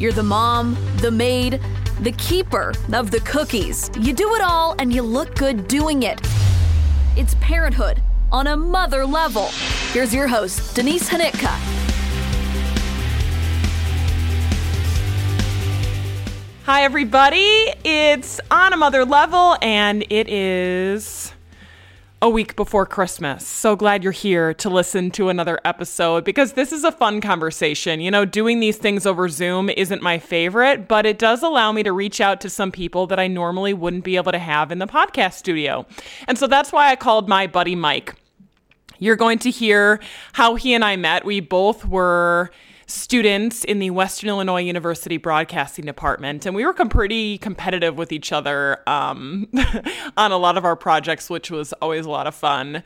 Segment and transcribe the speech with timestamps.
[0.00, 1.60] You're the mom, the maid,
[2.00, 3.90] the keeper of the cookies.
[4.00, 6.18] You do it all and you look good doing it.
[7.18, 8.00] It's parenthood
[8.32, 9.48] on a mother level.
[9.92, 11.50] Here's your host, Denise Hanitka.
[16.64, 17.74] Hi, everybody.
[17.84, 21.34] It's on a mother level, and it is
[22.22, 23.46] a week before Christmas.
[23.46, 27.98] So glad you're here to listen to another episode because this is a fun conversation.
[28.00, 31.82] You know, doing these things over Zoom isn't my favorite, but it does allow me
[31.82, 34.80] to reach out to some people that I normally wouldn't be able to have in
[34.80, 35.86] the podcast studio.
[36.28, 38.14] And so that's why I called my buddy Mike.
[38.98, 39.98] You're going to hear
[40.34, 41.24] how he and I met.
[41.24, 42.50] We both were
[42.90, 48.12] students in the Western Illinois University Broadcasting Department, and we were com- pretty competitive with
[48.12, 49.48] each other um,
[50.16, 52.82] on a lot of our projects, which was always a lot of fun.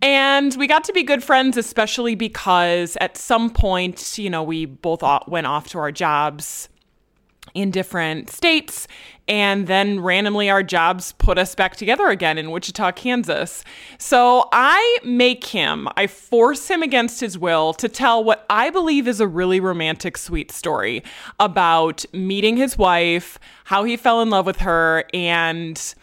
[0.00, 4.64] And we got to be good friends, especially because at some point, you know, we
[4.64, 6.68] both went off to our jobs
[7.54, 8.86] in different states.
[9.28, 13.62] And then randomly, our jobs put us back together again in Wichita, Kansas.
[13.98, 19.06] So I make him, I force him against his will to tell what I believe
[19.06, 21.02] is a really romantic, sweet story
[21.38, 25.04] about meeting his wife, how he fell in love with her.
[25.12, 25.94] And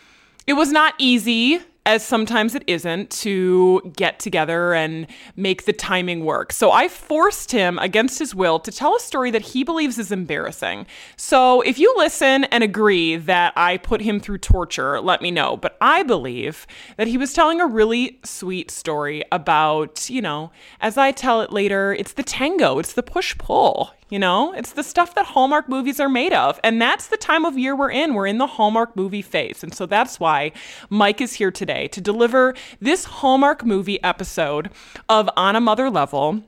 [0.45, 6.25] it was not easy as sometimes it isn't, to get together and make the timing
[6.25, 6.51] work.
[6.51, 10.11] So I forced him against his will to tell a story that he believes is
[10.11, 10.87] embarrassing.
[11.15, 15.57] So if you listen and agree that I put him through torture, let me know.
[15.57, 16.65] But I believe
[16.97, 20.51] that he was telling a really sweet story about, you know,
[20.81, 23.91] as I tell it later, it's the tango, it's the push pull.
[24.09, 26.59] You know, it's the stuff that Hallmark movies are made of.
[26.63, 28.13] And that's the time of year we're in.
[28.13, 29.63] We're in the Hallmark movie phase.
[29.63, 30.51] And so that's why
[30.89, 34.69] Mike is here today to deliver this Hallmark movie episode
[35.09, 36.43] of On a Mother Level.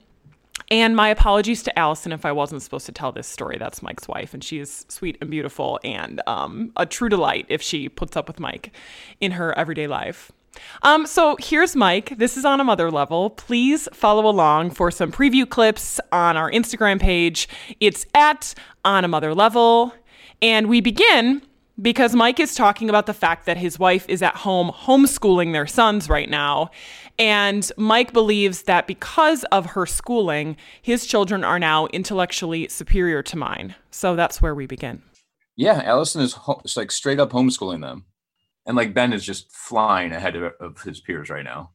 [0.70, 3.58] And my apologies to Allison if I wasn't supposed to tell this story.
[3.58, 7.62] That's Mike's wife, and she is sweet and beautiful and um, a true delight if
[7.62, 8.74] she puts up with Mike
[9.22, 10.32] in her everyday life.
[10.82, 12.18] Um, so here's Mike.
[12.18, 13.32] This is on a mother level.
[13.32, 17.48] Please follow along for some preview clips on our Instagram page.
[17.80, 18.54] It's at
[18.86, 19.94] on a mother level.
[20.42, 21.42] And we begin
[21.82, 25.68] because Mike is talking about the fact that his wife is at home homeschooling their
[25.68, 26.72] sons right now.
[27.20, 33.38] And Mike believes that because of her schooling, his children are now intellectually superior to
[33.38, 33.76] mine.
[33.92, 35.02] So that's where we begin.
[35.56, 38.06] Yeah, Allison is ho- like straight up homeschooling them
[38.68, 41.72] and like Ben is just flying ahead of, of his peers right now.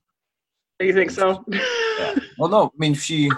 [0.78, 1.44] You think so?
[1.48, 2.14] yeah.
[2.38, 2.66] Well, no.
[2.66, 3.30] I mean, she.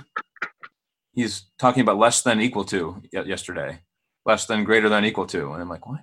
[1.12, 3.81] He's talking about less than equal to yesterday,
[4.26, 6.00] less than greater than equal to, and I'm like, what?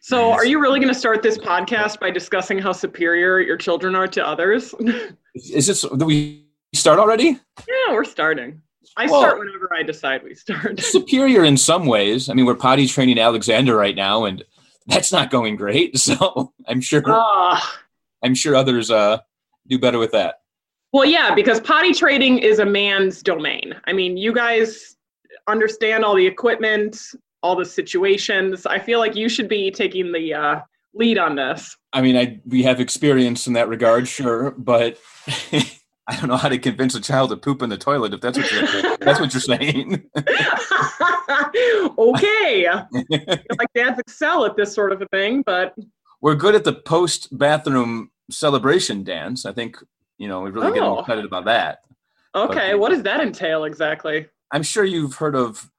[0.00, 3.94] So, are you really going to start this podcast by discussing how superior your children
[3.94, 4.74] are to others?
[5.34, 5.82] Is this?
[5.82, 7.38] Do we start already?
[7.68, 8.62] Yeah, we're starting.
[8.96, 10.80] I well, start whenever I decide we start.
[10.80, 12.28] superior in some ways.
[12.28, 14.42] I mean, we're potty training Alexander right now, and
[14.86, 15.96] that's not going great.
[15.98, 17.60] So I'm sure uh,
[18.22, 19.18] I'm sure others uh,
[19.66, 20.36] do better with that.
[20.92, 23.74] Well, yeah, because potty trading is a man's domain.
[23.86, 24.96] I mean, you guys
[25.46, 27.00] understand all the equipment,
[27.42, 28.66] all the situations.
[28.66, 30.60] I feel like you should be taking the uh,
[30.94, 31.76] lead on this.
[31.92, 34.98] I mean, I we have experience in that regard, sure, but
[36.08, 38.36] I don't know how to convince a child to poop in the toilet if that's
[38.36, 40.02] what you're that's what you're saying.
[41.98, 42.66] okay.
[42.66, 45.74] like dads excel at this sort of a thing, but
[46.20, 49.46] we're good at the post bathroom celebration dance.
[49.46, 49.76] I think,
[50.18, 50.94] you know, we really oh.
[50.94, 51.80] get excited about that.
[52.34, 54.26] Okay, but, what does that entail exactly?
[54.50, 55.70] I'm sure you've heard of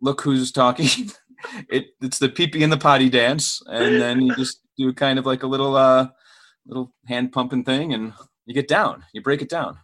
[0.00, 1.10] Look Who's Talking.
[1.68, 5.18] it it's the pee pee in the potty dance, and then you just do kind
[5.18, 6.08] of like a little uh
[6.66, 8.12] little hand pumping thing and
[8.48, 9.78] you get down, you break it down.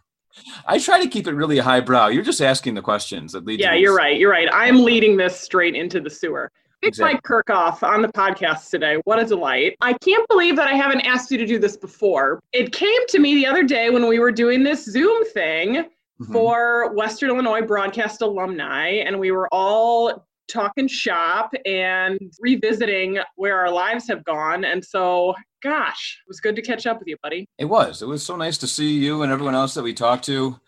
[0.65, 2.07] I try to keep it really highbrow.
[2.07, 3.59] You're just asking the questions that lead.
[3.59, 4.19] Yeah, you're right.
[4.19, 4.49] You're right.
[4.51, 6.51] I'm leading this straight into the sewer.
[6.81, 7.13] It's exactly.
[7.13, 8.99] Mike Curkov on the podcast today.
[9.05, 9.77] What a delight.
[9.81, 12.41] I can't believe that I haven't asked you to do this before.
[12.53, 16.33] It came to me the other day when we were doing this Zoom thing mm-hmm.
[16.33, 23.71] for Western Illinois Broadcast alumni, and we were all talking shop and revisiting where our
[23.71, 24.65] lives have gone.
[24.65, 25.35] And so
[25.65, 27.49] gosh, it was good to catch up with you, buddy.
[27.57, 28.01] It was.
[28.01, 30.59] It was so nice to see you and everyone else that we talked to.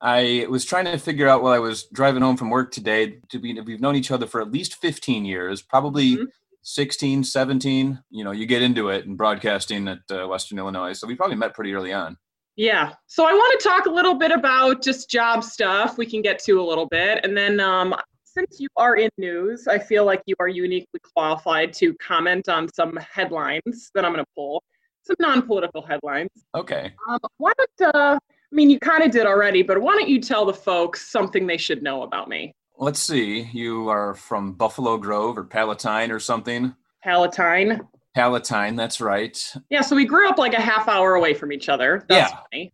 [0.00, 3.38] I was trying to figure out while I was driving home from work today to
[3.38, 6.26] be we've known each other for at least 15 years, probably Mhm.
[6.62, 7.98] 16, 17.
[8.10, 11.36] You know, you get into it in broadcasting at uh, Western Illinois, so we probably
[11.36, 12.16] met pretty early on.
[12.56, 12.92] Yeah.
[13.06, 15.98] So I want to talk a little bit about just job stuff.
[15.98, 17.20] We can get to a little bit.
[17.24, 17.94] And then um,
[18.36, 22.68] since you are in news, I feel like you are uniquely qualified to comment on
[22.72, 24.62] some headlines that I'm going to pull,
[25.02, 26.30] some non political headlines.
[26.54, 26.92] Okay.
[27.08, 30.20] Um, why don't, uh, I mean, you kind of did already, but why don't you
[30.20, 32.52] tell the folks something they should know about me?
[32.78, 33.48] Let's see.
[33.52, 36.74] You are from Buffalo Grove or Palatine or something.
[37.02, 37.80] Palatine.
[38.14, 39.52] Palatine, that's right.
[39.70, 42.04] Yeah, so we grew up like a half hour away from each other.
[42.08, 42.38] That's Yeah.
[42.52, 42.72] funny.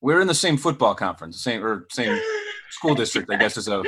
[0.00, 2.18] We're in the same football conference, same or same
[2.70, 3.82] school district, I guess is a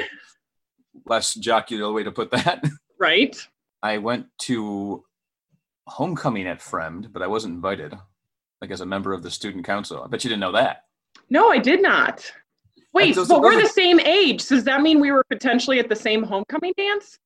[1.06, 2.62] less jocular way to put that.
[2.98, 3.36] Right?
[3.82, 5.04] I went to
[5.86, 7.92] homecoming at Fremd, but I wasn't invited,
[8.62, 10.02] like as a member of the student council.
[10.02, 10.84] I bet you didn't know that.
[11.28, 12.24] No, I did not.
[12.94, 14.40] Wait, but we're the same age.
[14.40, 17.18] So does that mean we were potentially at the same homecoming dance?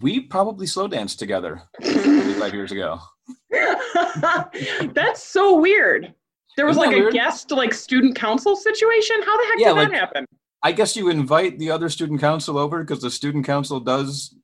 [0.00, 2.98] We probably slow danced together 25 years ago.
[4.94, 6.14] That's so weird.
[6.56, 7.12] There was Isn't like a weird?
[7.12, 9.16] guest like student council situation.
[9.22, 10.26] How the heck Yeah, did like- that happen?
[10.62, 14.34] I guess you invite the other student council over because the student council does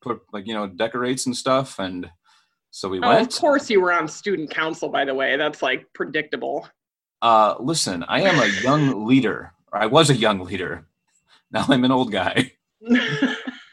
[0.00, 2.10] put like you know decorates and stuff, and
[2.70, 5.36] so we Oh, of course you were on student council, by the way.
[5.36, 6.68] That's like predictable.
[7.22, 9.52] Uh, listen, I am a young leader.
[9.72, 10.86] Or I was a young leader.
[11.52, 12.52] Now I'm an old guy.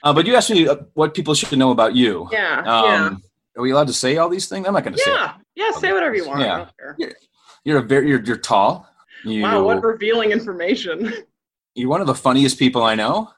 [0.03, 2.29] Uh, but you asked me uh, what people should know about you.
[2.31, 3.21] yeah, Um,
[3.57, 4.65] Are we allowed to say all these things?
[4.67, 5.11] I'm not going to say.
[5.11, 5.71] yeah, yeah.
[5.71, 6.39] Say whatever you want.
[6.39, 6.67] Yeah.
[6.79, 6.95] care.
[7.65, 8.87] You're a very you're, you're tall.
[9.25, 11.13] You, Wow, what revealing information.
[11.77, 13.29] you're one of the funniest people I know.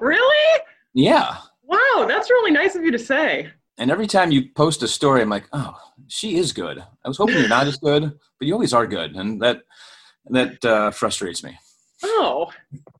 [0.00, 0.60] really?
[0.92, 1.38] Yeah.
[1.62, 3.50] Wow, that's really nice of you to say.
[3.78, 5.74] And every time you post a story, I'm like, oh,
[6.08, 6.78] she is good.
[6.78, 8.02] I was hoping you're not as good,
[8.38, 9.62] but you always are good, and that
[10.26, 11.58] that uh, frustrates me.
[12.02, 12.50] Oh,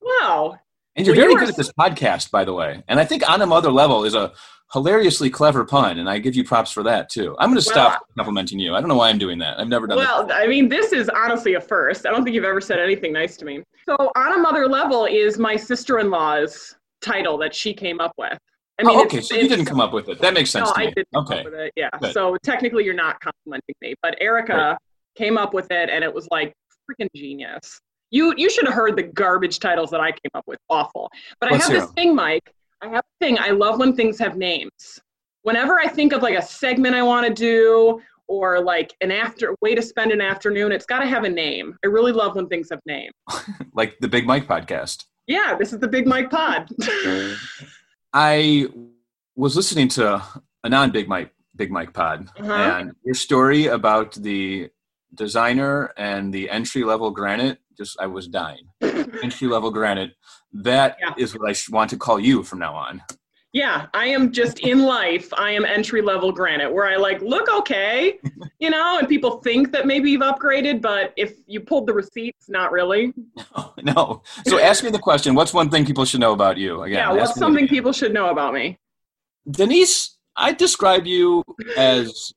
[0.01, 0.59] wow.
[1.01, 2.83] And you're Well, very you good at this podcast, by the way.
[2.89, 4.33] And I think on a mother level is a
[4.73, 7.35] hilariously clever pun, and I give you props for that too.
[7.39, 8.75] I'm going to Well, stop complimenting you.
[8.75, 9.59] I don't know why I'm doing that.
[9.59, 12.07] I've never done Well, I mean, this is honestly a first.
[12.07, 13.63] I don't think you've ever said anything nice to me.
[13.87, 18.39] So, on a mother level is my sister-in-law's title that she came up with.
[18.79, 20.21] I mean, oh, okay, so you didn't come up with it.
[20.21, 20.93] That makes sense No, to I me.
[20.97, 21.39] did come okay.
[21.41, 21.73] up with it.
[21.77, 21.89] Yeah.
[22.01, 22.13] Good.
[22.15, 24.77] So technically, you're not complimenting me, but Erica Right.
[25.17, 26.53] came up with it, and it was like
[26.91, 27.81] freaking genius.
[28.11, 30.59] You you should have heard the garbage titles that I came up with.
[30.69, 31.11] Awful.
[31.41, 32.53] But Let's I have this thing, Mike.
[32.83, 33.39] I have a thing.
[33.39, 34.99] I love when things have names.
[35.43, 39.55] Whenever I think of like a segment I want to do or like an after
[39.61, 41.77] way to spend an afternoon, it's got to have a name.
[41.85, 43.13] I really love when things have names.
[43.75, 45.05] Like the Big Mike podcast.
[45.27, 46.69] Yeah, this is the Big Mike Pod.
[48.13, 48.67] I
[49.37, 50.23] was listening to
[50.65, 52.53] a non Big Mike Big Mike pod, Uh-huh.
[52.53, 54.71] and your story about the
[55.15, 57.59] designer and the entry level granite.
[57.81, 58.65] Just I was dying.
[59.23, 60.11] entry level granite.
[60.53, 61.41] That is Yeah.
[61.41, 63.01] what I want to call you from now on.
[63.55, 65.33] Yeah, I am just in life.
[65.33, 68.19] I am entry level granite, where I like look okay,
[68.61, 72.51] you know, and people think that maybe you've upgraded, but if you pulled the receipts,
[72.51, 73.15] not really.
[73.83, 74.23] no.
[74.47, 75.35] So ask me the question.
[75.35, 76.83] What's one thing people should know about you?
[76.83, 77.75] Again, yeah, what's something again.
[77.77, 78.79] people should know about me?
[79.51, 81.43] Denise, I describe you
[81.79, 82.33] as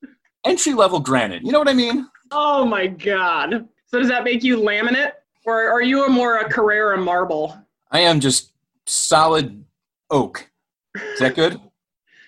[0.46, 1.44] entry level granite.
[1.44, 2.08] You know what I mean?
[2.32, 3.68] Oh my god!
[3.86, 5.12] So does that make you laminate,
[5.46, 7.58] or are you a more a Carrara marble?
[7.92, 8.54] I am just
[8.86, 9.64] solid
[10.10, 10.50] oak.
[10.96, 11.60] Is that good?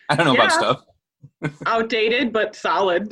[0.09, 0.83] I don't know about stuff.
[1.65, 3.11] Outdated but solid.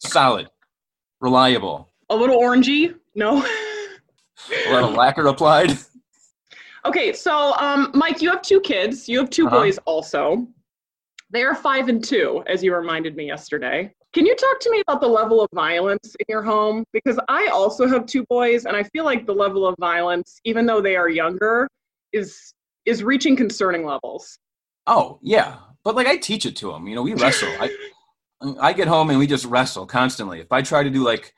[0.00, 0.48] Solid,
[1.20, 1.90] reliable.
[2.10, 2.94] a little orangey?
[3.14, 3.44] No.
[4.66, 5.76] A lot of lacquer applied.
[6.84, 9.08] Okay, so um, Mike, you have two kids.
[9.08, 9.56] You have 2 Uh-huh.
[9.58, 10.46] boys also.
[11.30, 13.92] They are five and two, as you reminded me yesterday.
[14.16, 16.86] Can you talk to me about the level of violence in your home?
[16.90, 20.64] Because I also have two boys, and I feel like the level of violence, even
[20.64, 21.68] though they are younger,
[22.14, 22.54] is
[22.86, 24.38] is reaching concerning levels.
[24.86, 26.88] Oh yeah, but like I teach it to them.
[26.88, 27.52] You know, we wrestle.
[27.60, 27.70] I
[28.58, 30.40] I get home and we just wrestle constantly.
[30.40, 31.34] If I try to do like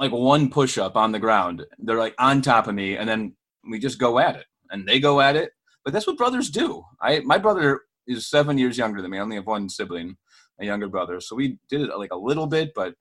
[0.00, 3.36] like one push up on the ground, they're like on top of me, and then
[3.70, 5.52] we just go at it, and they go at it.
[5.84, 6.82] But that's what brothers do.
[7.00, 9.18] I my brother is seven years younger than me.
[9.18, 10.16] I only have one sibling,
[10.60, 11.20] a younger brother.
[11.20, 12.94] So we did it like a little bit, but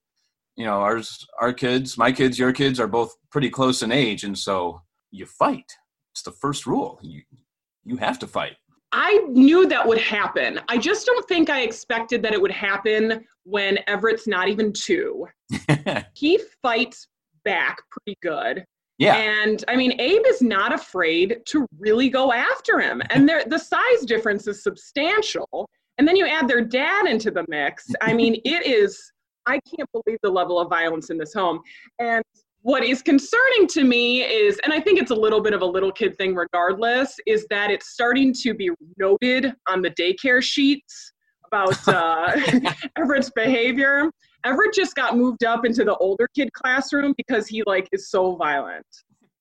[0.57, 4.23] you know, ours, our kids, my kids, your kids are both pretty close in age,
[4.23, 4.81] and so
[5.11, 5.71] you fight.
[6.13, 6.99] It's the first rule.
[7.01, 7.21] You
[7.85, 8.53] you have to fight.
[8.91, 10.59] I knew that would happen.
[10.67, 15.27] I just don't think I expected that it would happen when Everett's not even two.
[16.13, 17.07] He fights
[17.45, 18.65] back pretty good.
[18.97, 19.15] yeah.
[19.15, 23.01] And I mean, Abe is not afraid to really go after him.
[23.09, 25.67] And the size difference is substantial.
[26.01, 27.85] And then you add their dad into the mix.
[28.01, 28.99] I mean, it is,
[29.45, 31.59] I can't believe the level of violence in this home.
[31.99, 32.23] And
[32.63, 35.65] what is concerning to me is, and I think it's a little bit of a
[35.65, 41.13] little kid thing regardless, is that it's starting to be noted on the daycare sheets
[41.45, 42.35] about uh,
[42.97, 44.09] Everett's behavior.
[44.43, 48.35] Everett just got moved up into the older kid classroom because he like is so
[48.37, 48.87] violent.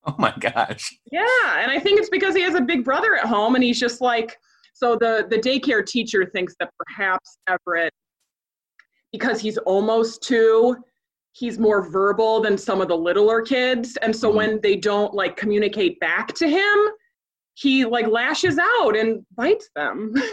[0.05, 0.95] Oh my gosh.
[1.11, 1.23] Yeah,
[1.57, 4.03] and I think it's because he has a big brother at home and he's just
[4.03, 4.37] like
[4.81, 7.93] so the the daycare teacher thinks that perhaps Everett
[9.13, 10.77] because he's almost 2
[11.33, 13.97] he's more verbal than some of the littler kids.
[13.99, 14.37] And so mm-hmm.
[14.37, 16.79] when they don't like communicate back to him
[17.55, 20.15] he like lashes out and bites them.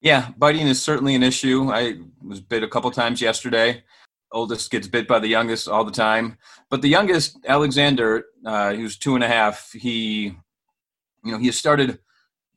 [0.00, 1.72] Yeah biting is certainly an issue.
[1.72, 3.82] I was bit a couple times yesterday.
[4.30, 6.38] Oldest gets bit by the youngest all the time.
[6.70, 10.36] But the youngest alexander uh, who's two and a half he
[11.24, 11.98] you know he has started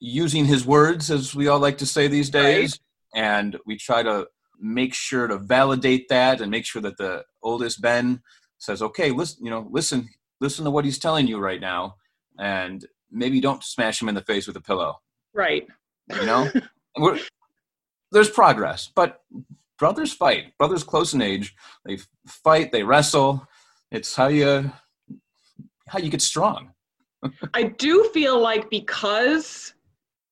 [0.02, 2.80] using his words as we all like to say these days
[3.14, 3.22] right.
[3.22, 4.28] and we try to
[4.60, 8.22] make sure to validate that and make sure that the oldest Ben
[8.58, 11.96] says, okay, listen, you know, listen, listen to what he's telling you right now.
[12.40, 15.00] And maybe don't smash him in the face with a pillow.
[15.34, 15.68] Right.
[16.10, 16.52] You know,
[18.12, 19.22] there's progress, but
[19.78, 20.58] brothers fight.
[20.58, 21.56] Brothers close in age,
[21.86, 23.48] they fight, they wrestle.
[23.92, 24.72] It's how you,
[25.88, 26.72] how you get strong.
[27.54, 29.74] I do feel like because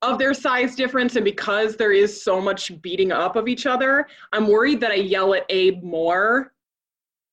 [0.02, 4.08] of their size difference and because there is so much beating up of each other,
[4.32, 6.54] I'm worried that I yell at Abe more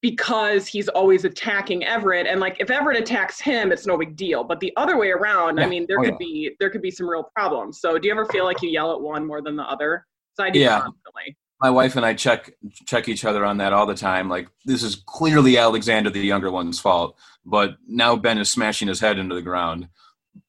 [0.02, 2.26] because he's always attacking Everett.
[2.26, 4.44] And like if Everett attacks him, it's no big deal.
[4.44, 5.64] But the other way around, yeah.
[5.64, 6.26] I mean, there oh, could yeah.
[6.26, 7.80] be there could be some real problems.
[7.80, 10.06] So do you ever feel like you yell at one more than the other?
[10.35, 10.80] So I do yeah.
[10.80, 11.37] constantly.
[11.61, 12.52] My wife and I check
[12.85, 14.28] check each other on that all the time.
[14.28, 19.00] Like this is clearly Alexander the younger one's fault, but now Ben is smashing his
[19.00, 19.88] head into the ground.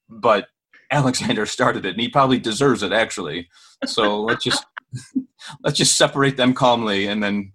[0.10, 0.48] But
[0.92, 3.50] Alexander started it, and he probably deserves it actually.
[3.86, 4.66] So let's just
[5.64, 7.52] let's just separate them calmly, and then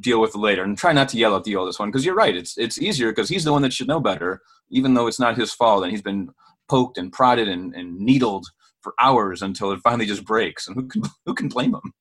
[0.00, 0.62] deal with it later.
[0.62, 2.36] And try not to yell at the oldest one because you're right.
[2.36, 5.36] It's it's easier because he's the one that should know better, even though it's not
[5.36, 6.30] his fault, and he's been
[6.68, 8.46] poked and prodded and, and needled
[8.80, 10.66] for hours until it finally just breaks.
[10.66, 11.92] And who can who can blame him?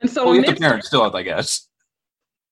[0.00, 1.68] And so well, we have the parents still, I guess.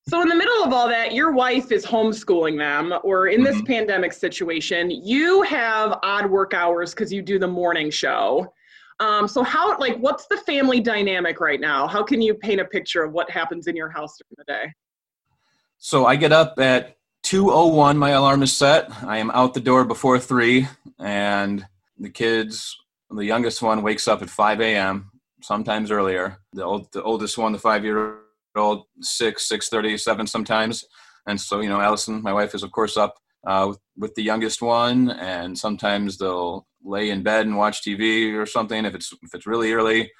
[0.08, 3.56] So, in the middle of all that, your wife is homeschooling them, or in this
[3.56, 3.66] mm-hmm.
[3.66, 8.52] pandemic situation, you have odd work hours because you do the morning show.
[9.00, 11.88] Um, so, how, like, what's the family dynamic right now?
[11.88, 14.72] How can you paint a picture of what happens in your house during the day?
[15.78, 18.88] So, I get up at 2.01, my alarm is set.
[19.02, 20.68] I am out the door before 3,
[21.00, 21.66] and
[21.98, 22.76] the kids,
[23.10, 25.10] the youngest one wakes up at 5 a.m.,
[25.42, 26.38] sometimes earlier.
[26.52, 28.18] The, old, the oldest one, the five year
[28.58, 30.84] old, six, six thirty, seven sometimes.
[31.26, 34.22] And so, you know, Allison, my wife, is of course up uh, with, with the
[34.22, 39.12] youngest one, and sometimes they'll lay in bed and watch TV or something if it's
[39.22, 40.10] if it's really early,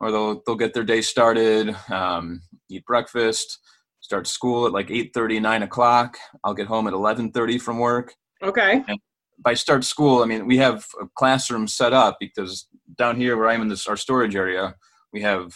[0.00, 3.58] or they'll they'll get their day started, um, eat breakfast,
[4.00, 6.18] start school at like eight thirty, nine o'clock.
[6.44, 8.14] I'll get home at eleven thirty from work.
[8.42, 8.82] Okay.
[8.86, 8.98] And
[9.42, 12.66] by start school, I mean we have a classroom set up because
[12.98, 14.74] down here where I'm in this our storage area,
[15.12, 15.54] we have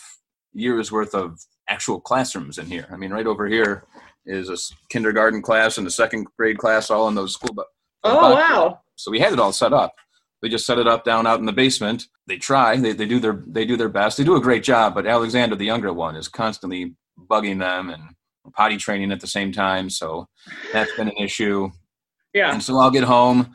[0.53, 1.39] years worth of
[1.69, 2.87] actual classrooms in here.
[2.91, 3.85] I mean, right over here
[4.27, 4.57] is a
[4.89, 7.55] kindergarten class and a second grade class, all in those school.
[7.55, 7.65] Bu-
[8.05, 8.81] oh wow!
[8.97, 9.95] So we had it all set up.
[10.43, 12.07] They just set it up down out in the basement.
[12.27, 12.77] They try.
[12.77, 14.19] They, they do their they do their best.
[14.19, 14.95] They do a great job.
[14.95, 16.95] But Alexander, the younger one, is constantly
[17.31, 18.03] bugging them and
[18.53, 19.89] potty training at the same time.
[19.89, 20.29] So
[20.73, 21.71] that's been an issue.
[22.35, 22.53] Yeah.
[22.53, 23.55] And so I'll get home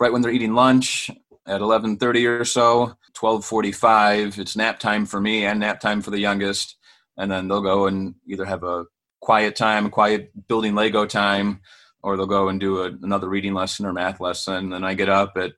[0.00, 1.10] right when they're eating lunch
[1.46, 2.94] at 11:30 or so.
[3.14, 4.38] 12:45.
[4.38, 6.76] It's nap time for me and nap time for the youngest
[7.22, 8.84] and then they'll go and either have a
[9.20, 11.60] quiet time, quiet building Lego time,
[12.02, 14.72] or they'll go and do a, another reading lesson or math lesson.
[14.72, 15.52] And I get up at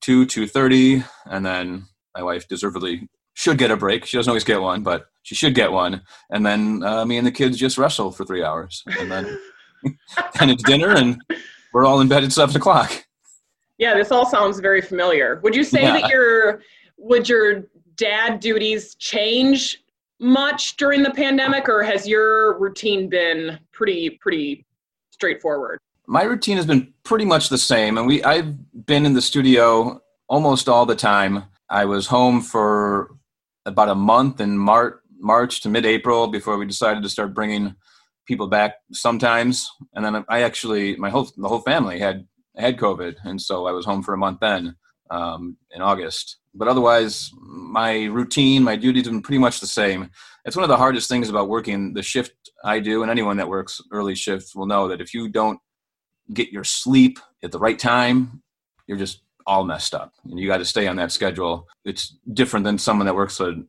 [0.00, 1.84] two two thirty, and then
[2.16, 4.06] my wife deservedly should get a break.
[4.06, 6.00] She doesn't always get one, but she should get one.
[6.30, 9.38] And then uh, me and the kids just wrestle for three hours, and then
[10.40, 11.20] then it's dinner, and
[11.74, 13.04] we're all in bed at seven o'clock.
[13.76, 15.38] Yeah, this all sounds very familiar.
[15.44, 16.00] Would you say yeah.
[16.00, 16.62] that your
[16.96, 17.64] would your
[17.96, 19.82] dad duties change
[20.20, 24.66] much during the pandemic, or has your routine been pretty pretty
[25.10, 25.78] straightforward?
[26.06, 30.00] My routine has been pretty much the same, and we I've been in the studio
[30.28, 31.44] almost all the time.
[31.70, 33.16] I was home for
[33.66, 37.74] about a month in March March to mid-April before we decided to start bringing
[38.26, 43.16] people back sometimes, and then I actually my whole the whole family had had COVID,
[43.24, 44.76] and so I was home for a month then
[45.10, 50.10] um, in August but otherwise my routine my duties have been pretty much the same.
[50.44, 52.32] It's one of the hardest things about working the shift
[52.64, 55.60] i do and anyone that works early shifts will know that if you don't
[56.32, 58.42] get your sleep at the right time
[58.86, 60.12] you're just all messed up.
[60.24, 61.66] And you got to stay on that schedule.
[61.84, 63.62] It's different than someone that works a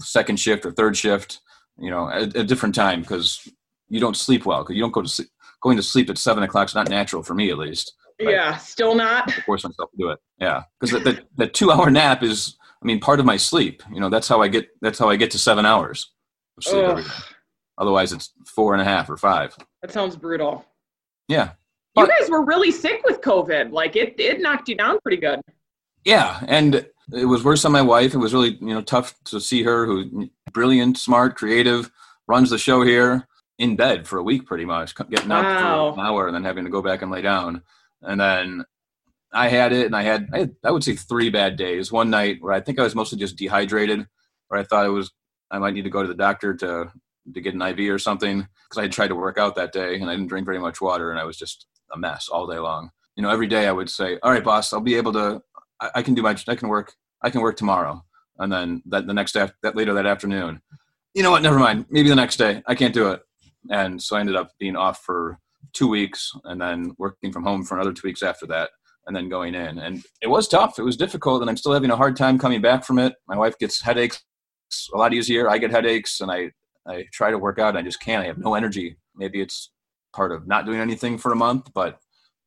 [0.00, 1.40] second shift or third shift
[1.78, 3.48] you know at a different time because
[3.88, 5.28] you don't sleep well because you don't go to sleep
[5.64, 7.94] going to sleep at seven o'clock is not natural for me, at least.
[8.20, 8.30] Right.
[8.32, 9.28] Yeah, still not.
[9.28, 10.18] I force myself to do it.
[10.38, 13.82] Yeah, because the, the, the two hour nap is, I mean, part of my sleep.
[13.92, 16.12] You know, that's how I get that's how I get to seven hours
[16.58, 17.08] of sleep every day.
[17.78, 19.56] Otherwise, it's four and a half or five.
[19.82, 20.64] That sounds brutal.
[21.28, 21.50] Yeah.
[21.96, 23.72] You guys were really sick with COVID.
[23.72, 25.40] Like it, it knocked you down pretty good.
[26.04, 28.14] Yeah, and it was worse on my wife.
[28.14, 31.90] It was really, you know, tough to see her, who brilliant, smart, creative,
[32.28, 33.26] runs the show here
[33.58, 35.92] in bed for a week, pretty much, getting up Wow.
[35.92, 37.62] for an hour and then having to go back and lay down.
[38.06, 38.64] And then
[39.32, 41.90] I had it, and I had, I, had, I would say, three bad days.
[41.90, 44.06] One night where I think I was mostly just dehydrated,
[44.48, 45.10] where I thought it was,
[45.50, 46.90] I might need to go to the doctor to
[47.32, 49.94] to get an IV or something because I had tried to work out that day
[49.94, 52.58] and I didn't drink very much water, and I was just a mess all day
[52.58, 52.90] long.
[53.16, 55.42] You know, every day I would say, "All right, boss, I'll be able to.
[55.80, 56.36] I, I can do my.
[56.48, 56.92] I can work.
[57.22, 58.04] I can work tomorrow."
[58.38, 60.60] And then that the next af- that later that afternoon,
[61.14, 61.42] you know what?
[61.42, 61.86] Never mind.
[61.90, 62.62] Maybe the next day.
[62.66, 63.22] I can't do it.
[63.70, 65.38] And so I ended up being off for
[65.74, 68.70] two weeks, and then working from home for another two weeks after that,
[69.06, 69.78] and then going in.
[69.78, 70.78] And it was tough.
[70.78, 73.14] It was difficult, and I'm still having a hard time coming back from it.
[73.28, 74.22] My wife gets headaches
[74.92, 75.48] a lot easier.
[75.48, 76.50] I get headaches, and I
[76.86, 77.70] I try to work out.
[77.70, 78.22] And I just can't.
[78.22, 78.96] I have no energy.
[79.14, 79.70] Maybe it's
[80.14, 81.98] part of not doing anything for a month, but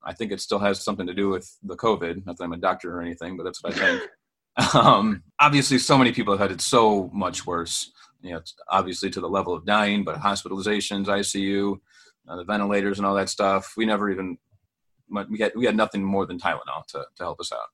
[0.04, 2.26] I think it still has something to do with the COVID.
[2.26, 4.04] Not that I'm a doctor or anything, but that's what I think.
[4.76, 7.92] um, obviously, so many people have had it so much worse.
[8.22, 11.78] You know, obviously to the level of dying, but hospitalizations, ICU,
[12.28, 13.74] uh, the ventilators, and all that stuff.
[13.78, 14.38] We never even
[15.30, 17.70] we had we had nothing more than Tylenol to to help us out.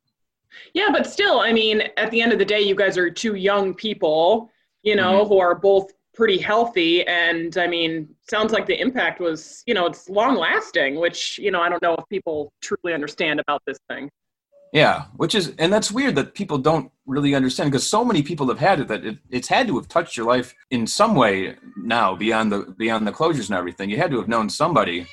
[0.74, 3.36] Yeah, but still, I mean, at the end of the day, you guys are two
[3.36, 4.52] young people,
[4.84, 7.06] you know, who are both pretty healthy.
[7.08, 11.52] And I mean, sounds like the impact was, you know, it's long lasting, which, you
[11.52, 14.10] know, I don't know if people truly understand about this thing.
[14.74, 18.48] Yeah, which is, and that's weird that people don't really understand because so many people
[18.48, 21.56] have had it that it, it's had to have touched your life in some way
[21.78, 23.92] now beyond the beyond the closures and everything.
[23.92, 25.06] You had to have known somebody,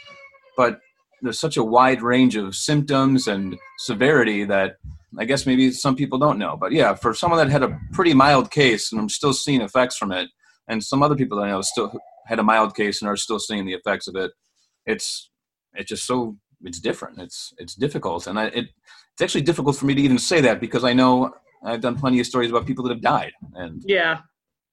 [0.57, 0.81] but
[1.21, 4.77] there's such a wide range of symptoms and severity that
[5.19, 6.57] I guess maybe some people don't know.
[6.57, 9.99] But yeah, for someone that had a pretty mild case and I'm still seeing effects
[9.99, 10.31] from it,
[10.69, 11.93] and some other people that I know still
[12.27, 14.31] had a mild case and are still seeing the effects of it,
[14.87, 15.29] it's
[15.75, 17.19] it's just so it's different.
[17.19, 18.67] It's it's difficult, and I, it
[19.13, 21.33] it's actually difficult for me to even say that because I know
[21.65, 24.21] I've done plenty of stories about people that have died, and Yeah.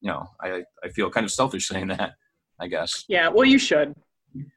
[0.02, 2.13] you know I I feel kind of selfish saying that.
[2.60, 3.06] I guess.
[3.08, 3.28] Yeah.
[3.30, 3.93] Well, you should,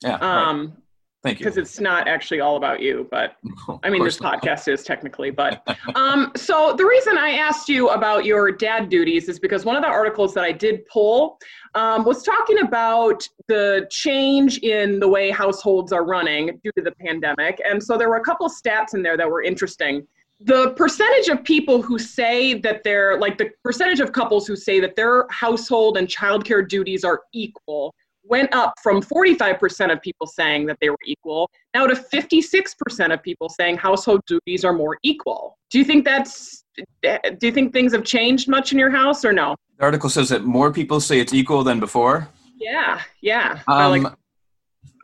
[0.02, 0.12] Yeah.
[0.12, 0.22] right.
[0.48, 0.72] Um,
[1.22, 1.44] Thank you.
[1.44, 3.36] because it's not actually all about you, but
[3.68, 4.42] Of I mean, this not.
[4.42, 5.62] podcast is technically, but
[5.94, 9.82] um, so the reason I asked you about your dad duties is because one of
[9.82, 11.38] the articles that I did pull
[11.74, 16.92] um, was talking about the change in the way households are running due to the
[16.92, 17.60] pandemic.
[17.68, 20.06] And so there were a couple of stats in there that were interesting.
[20.42, 24.80] The percentage of people who say that they're like the percentage of couples who say
[24.80, 27.94] that their household and childcare duties are equal
[28.30, 33.22] went up from 45% of people saying that they were equal now to 56% of
[33.22, 35.58] people saying household duties are more equal.
[35.70, 36.64] Do you think that's
[37.02, 39.56] do you think things have changed much in your house or no?
[39.78, 42.28] The article says that more people say it's equal than before.
[42.58, 43.60] Yeah, yeah.
[43.68, 44.12] Um, like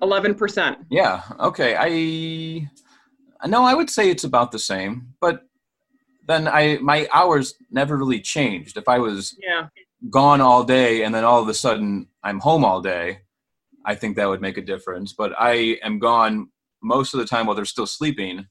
[0.02, 0.76] 11%.
[0.90, 1.22] yeah.
[1.40, 1.76] Okay.
[1.78, 5.42] I no, I would say it's about the same, but
[6.26, 8.76] then I my hours never really changed.
[8.76, 9.68] If I was Yeah.
[10.10, 13.20] gone all day and then all of a sudden I'm home all day,
[13.84, 15.12] I think that would make a difference.
[15.12, 16.50] But I am gone
[16.82, 18.46] most of the time while they're still sleeping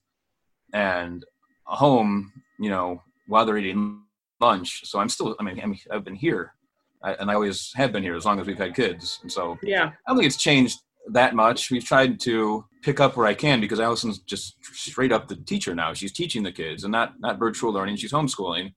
[0.74, 1.26] and
[1.66, 4.02] home, you know, while they're eating
[4.40, 4.86] lunch.
[4.86, 6.54] So I'm still, I mean, I mean I've been here
[7.04, 9.20] I, and I always have been here as long as we've had kids.
[9.24, 9.88] And so Yeah.
[9.88, 10.80] I don't think it's changed
[11.12, 11.70] that much.
[11.70, 15.76] We've tried to pick up where I can because Allison's just straight up the teacher
[15.76, 15.94] now.
[15.94, 17.98] She's teaching the kids and not, not virtual learning.
[17.98, 18.74] She's homeschooling.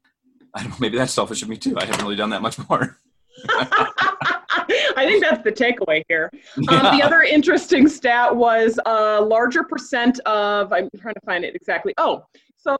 [0.54, 1.76] I don't know, maybe that's selfish of me too.
[1.78, 2.98] I haven't really done that much more.
[4.96, 6.30] I think that's the takeaway here.
[6.68, 11.54] Um, the other interesting stat was a larger percent of, I'm trying to find it
[11.54, 11.94] exactly.
[11.98, 12.24] Oh,
[12.56, 12.76] so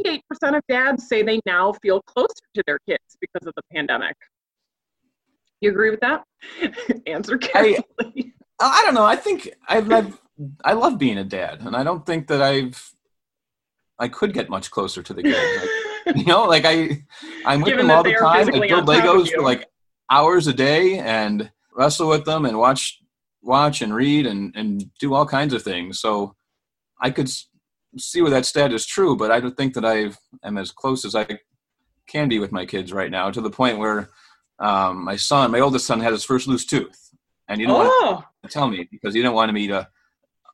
[0.00, 0.20] 68%
[0.56, 4.16] of dads say they now feel closer to their kids because of the pandemic.
[5.60, 6.24] You agree with that?
[7.06, 8.34] Answer carefully.
[8.58, 9.04] I don't know.
[9.04, 10.20] I think I've, I've
[10.64, 12.92] I love being a dad, and I don't think that I've
[13.98, 15.62] I could get much closer to the kids.
[16.06, 17.04] Like, you know, like I
[17.44, 18.48] I'm with Given them all the time.
[18.48, 19.69] I build on top of Legos for like
[20.10, 23.00] hours a day and wrestle with them and watch
[23.42, 26.00] watch and read and and do all kinds of things.
[26.00, 26.34] So
[27.00, 27.30] I could
[27.98, 30.10] see where that stat is true, but I don't think that I
[30.46, 31.26] am as close as I
[32.06, 34.10] can be with my kids right now to the point where
[34.58, 37.10] um, my son, my oldest son, had his first loose tooth,
[37.48, 37.88] and you know what?
[37.90, 39.88] oh, tell me because he didn't want me to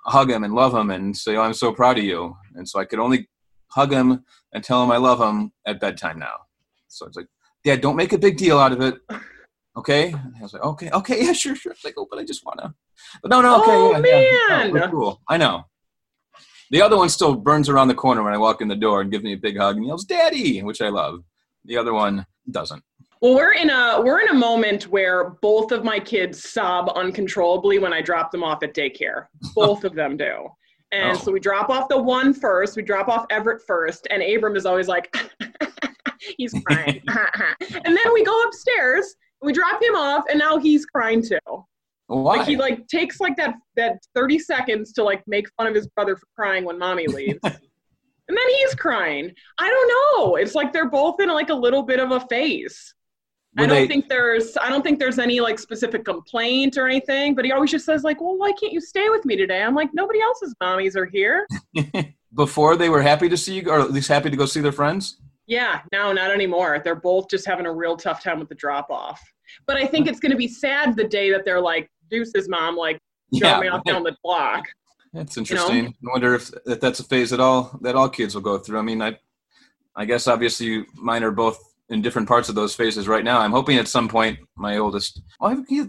[0.06, 2.36] hug him and love him and say, oh, I'm so proud of you.
[2.54, 3.28] And so I could only
[3.68, 6.34] hug him and tell him I love him at bedtime now.
[6.88, 7.26] So it's like,
[7.64, 8.94] Dad, don't make a big deal out of it.
[9.76, 10.08] Okay.
[10.12, 11.72] And I was like, okay, okay, yeah, sure, sure.
[11.72, 12.74] It's like, oh, but I just wanna.
[13.22, 14.72] But no, no, okay, Oh, yeah, yeah, yeah, man.
[14.72, 15.20] we're cool.
[15.28, 15.64] I know.
[16.70, 19.10] The other one still burns around the corner when I walk in the door and
[19.10, 21.22] gives me a big hug and yells, "Daddy," which I love.
[21.64, 22.82] The other one doesn't.
[23.22, 27.78] Well, we're in a we're in a moment where both of my kids sob uncontrollably
[27.78, 29.26] when I drop them off at daycare.
[29.54, 30.48] Both of them do.
[30.92, 31.20] And Oh.
[31.20, 32.76] so we drop off the one first.
[32.76, 35.14] We drop off Everett first, and Abram is always like,
[36.36, 37.02] he's crying.
[37.84, 39.14] and then we go upstairs.
[39.42, 41.38] We drop him off, and now he's crying too.
[42.08, 42.36] Why?
[42.36, 45.88] Like he like takes like that that thirty seconds to like make fun of his
[45.88, 47.38] brother for crying when mommy leaves.
[47.44, 49.32] And then he's crying.
[49.58, 50.36] I don't know.
[50.36, 52.92] It's like they're both in like a little bit of a phase.
[53.58, 57.34] I don't they- think there's I don't think there's any like specific complaint or anything,
[57.34, 59.74] but he always just says like, "Well, why can't you stay with me today?" I'm
[59.74, 61.46] like, "Nobody else's mommies are here."
[62.34, 64.72] before they were happy to see you, or at least happy to go see their
[64.72, 65.18] friends.
[65.46, 66.80] Yeah, no, not anymore.
[66.82, 69.20] They're both just having a real tough time with the drop off.
[69.66, 72.76] But I think it's going to be sad the day that they're like, "Deuces, mom,
[72.76, 73.00] like,
[73.34, 74.64] drop me off down the block."
[75.12, 75.86] That's interesting.
[75.86, 78.78] I wonder if, if that's a phase that all that all kids will go through.
[78.78, 79.18] I mean, I,
[79.94, 83.40] I guess obviously mine are both in different parts of those phases right now.
[83.40, 85.86] I'm hoping at some point my oldest, well, he,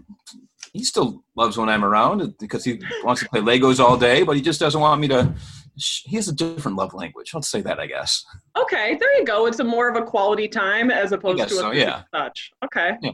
[0.71, 4.35] he still loves when I'm around because he wants to play Legos all day, but
[4.35, 5.33] he just doesn't want me to.
[5.77, 7.33] He has a different love language.
[7.33, 8.25] Let's say that, I guess.
[8.57, 9.45] Okay, there you go.
[9.45, 12.03] It's a more of a quality time as opposed to a so, yeah.
[12.13, 12.51] touch.
[12.65, 12.97] Okay.
[13.01, 13.11] Yeah.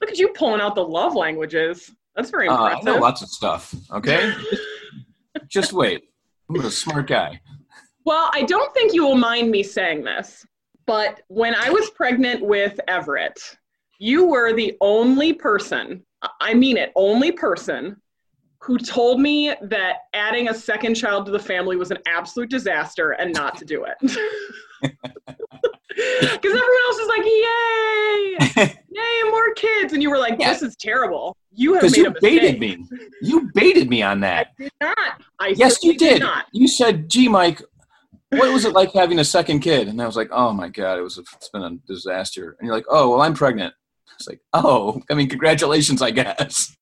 [0.00, 1.90] Look at you pulling out the love languages.
[2.14, 3.74] That's very Uh, I know lots of stuff.
[3.92, 4.32] Okay,
[5.48, 6.04] just wait.
[6.48, 7.40] I'm a smart guy.
[8.04, 10.46] Well, I don't think you will mind me saying this,
[10.86, 13.38] but when I was pregnant with Everett,
[13.98, 16.04] you were the only person,
[16.40, 18.00] I mean it, only person
[18.66, 23.12] who told me that adding a second child to the family was an absolute disaster
[23.12, 24.92] and not to do it.
[25.98, 29.94] Because everyone else is like, yay, yay, more kids.
[29.94, 30.52] And you were like, Yeah.
[30.52, 31.34] this is terrible.
[31.54, 32.40] You have made you a mistake.
[32.42, 32.84] baited me.
[33.22, 34.48] You baited me on that.
[34.60, 34.98] I did not.
[35.40, 36.20] I Yes, you certainly did.
[36.20, 36.44] not.
[36.52, 37.62] You said, "Gee, Mike,
[38.28, 40.98] what was it like having a second kid?" And I was like, "Oh my god,
[40.98, 41.16] it was.
[41.16, 43.72] A, it's been a disaster." And you're like, "Oh, well, I'm pregnant."
[44.16, 46.76] It's like, "Oh, I mean, congratulations, I guess."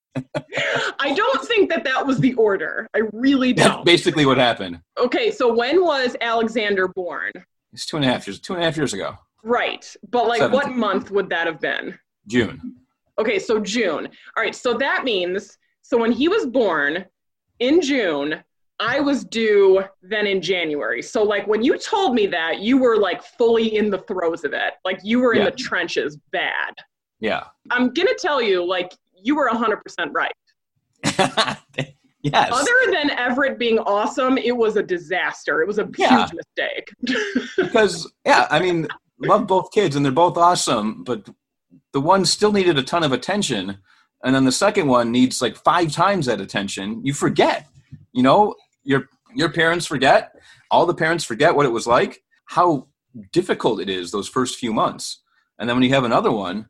[1.01, 2.89] I don't think that that was the order.
[2.95, 3.85] I really don't.
[3.85, 4.81] basically what happened.
[4.99, 7.33] Okay, so when was Alexander born?
[7.73, 8.41] It's two and a half years.
[8.41, 11.99] Two and a half years ago, Right, but like what month would that have been?
[12.27, 12.77] June.
[13.19, 14.07] Okay, so June.
[14.37, 17.05] All right, so that means so when he was born
[17.59, 18.43] in June,
[18.81, 21.03] I was due then in January.
[21.03, 24.53] So like when you told me that, you were like fully in the throes of
[24.53, 24.75] it.
[24.85, 25.51] Like you were in Yeah.
[25.51, 26.75] the trenches bad.
[27.21, 27.45] Yeah.
[27.71, 28.93] I'm going to tell you like
[29.25, 29.79] you were 100%
[30.13, 30.33] right.
[32.23, 32.51] yes.
[32.53, 35.61] Other than Everett being awesome, it was a disaster.
[35.63, 36.27] It was a Yeah.
[36.27, 36.93] huge mistake.
[37.57, 38.87] because yeah, I mean,
[39.19, 41.29] love both kids and they're both awesome, but
[41.93, 43.79] the one still needed a ton of attention,
[44.23, 47.05] and then the second one needs like five times that attention.
[47.05, 47.67] You forget,
[48.13, 50.33] you know, your your parents forget,
[50.71, 52.89] all the parents forget what it was like, how
[53.33, 55.23] difficult it is those first few months,
[55.59, 56.69] and then when you have another one.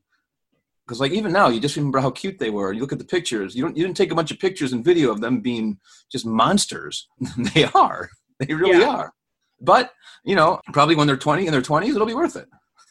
[0.87, 2.73] Because like even now, you just remember how cute they were.
[2.73, 3.55] You look at the pictures.
[3.55, 3.77] You don't.
[3.77, 5.79] You didn't take a bunch of pictures and video of them being
[6.13, 7.09] just monsters.
[7.55, 8.11] they are.
[8.39, 8.89] They really Yeah.
[8.89, 9.13] are.
[9.61, 9.93] But
[10.25, 12.49] you know, probably when they're 20 in their 20s, it'll be worth it.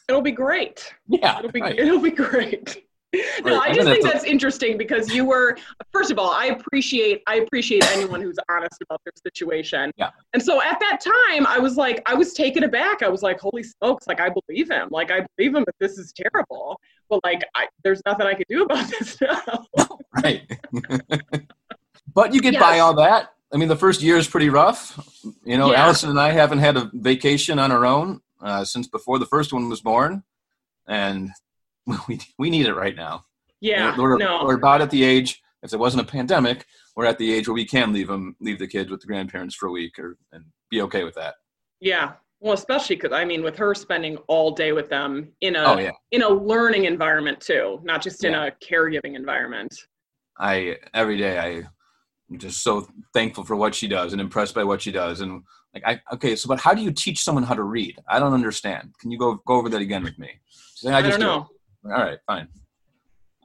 [0.08, 0.92] It'll be great.
[1.06, 1.38] Yeah.
[1.38, 1.78] It'll be right.
[1.78, 2.84] it'll be great.
[3.44, 5.56] No, I just think that's interesting because you were
[5.92, 9.92] first of all, I appreciate I appreciate anyone who's honest about their situation.
[9.96, 10.10] Yeah.
[10.32, 13.02] And so at that time I was like I was taken aback.
[13.02, 14.88] I was like, holy smokes, like I believe him.
[14.90, 16.80] Like I believe him that this is terrible.
[17.08, 19.66] But like I, there's nothing I could do about this now.
[20.22, 20.42] right.
[22.14, 23.30] but you get by all that.
[23.52, 24.98] I mean, the first year is pretty rough.
[25.44, 25.84] You know, Yeah.
[25.84, 29.52] Allison and I haven't had a vacation on our own uh, since before the first
[29.52, 30.24] one was born,
[30.88, 31.30] and
[32.08, 33.24] we we need it right now.
[33.60, 33.96] yeah.
[33.96, 34.44] we're, no.
[34.44, 35.40] we're about at the age.
[35.62, 38.58] If there wasn't a pandemic, we're at the age where we can leave them, leave
[38.58, 41.36] the kids with the grandparents for a week, or and be okay with that.
[41.80, 42.14] Yeah.
[42.44, 45.78] Well, especially because I mean, with her spending all day with them in a Oh
[45.78, 45.92] yeah.
[46.10, 48.44] in a learning environment too, not just in Yeah.
[48.48, 49.74] a caregiving environment.
[50.38, 51.48] I every day I
[52.30, 55.42] am just so thankful for what she does and impressed by what she does and
[55.72, 57.98] like I okay so but how do you teach someone how to read?
[58.06, 58.92] I don't understand.
[59.00, 60.28] Can you go go over that again with me?
[60.74, 61.48] She's like, I, just don't know.
[61.90, 61.92] it.
[61.96, 62.48] All right, fine.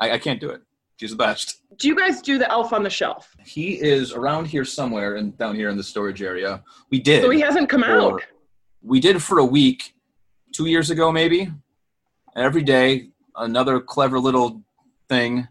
[0.02, 0.62] I, I can't do it.
[0.98, 1.62] She's the best.
[1.78, 3.34] Do you guys do the Elf on the Shelf?
[3.46, 6.62] He is around here somewhere and down here in the storage area.
[6.92, 7.24] We did.
[7.24, 8.22] So he hasn't come out.
[8.82, 9.94] We did for a week,
[10.54, 11.52] two years ago maybe.
[12.36, 14.62] Every day, another clever little
[15.10, 15.48] thing,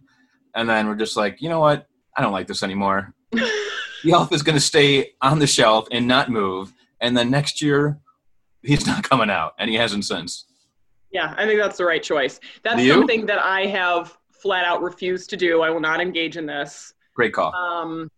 [0.55, 1.87] and then we're just like, you know what?
[2.17, 3.13] I don't like this anymore.
[3.33, 7.61] the elf is going to stay on the shelf and not move, and then next
[7.61, 7.99] year
[8.63, 10.47] he's not coming out, and he hasn't since.
[11.11, 12.39] Yeah, I think that's the right choice.
[12.63, 12.93] That's you?
[12.93, 15.63] something that I have flat out refused to do.
[15.63, 16.95] I will not engage in this.
[17.15, 17.55] Great call.
[17.55, 18.11] Um,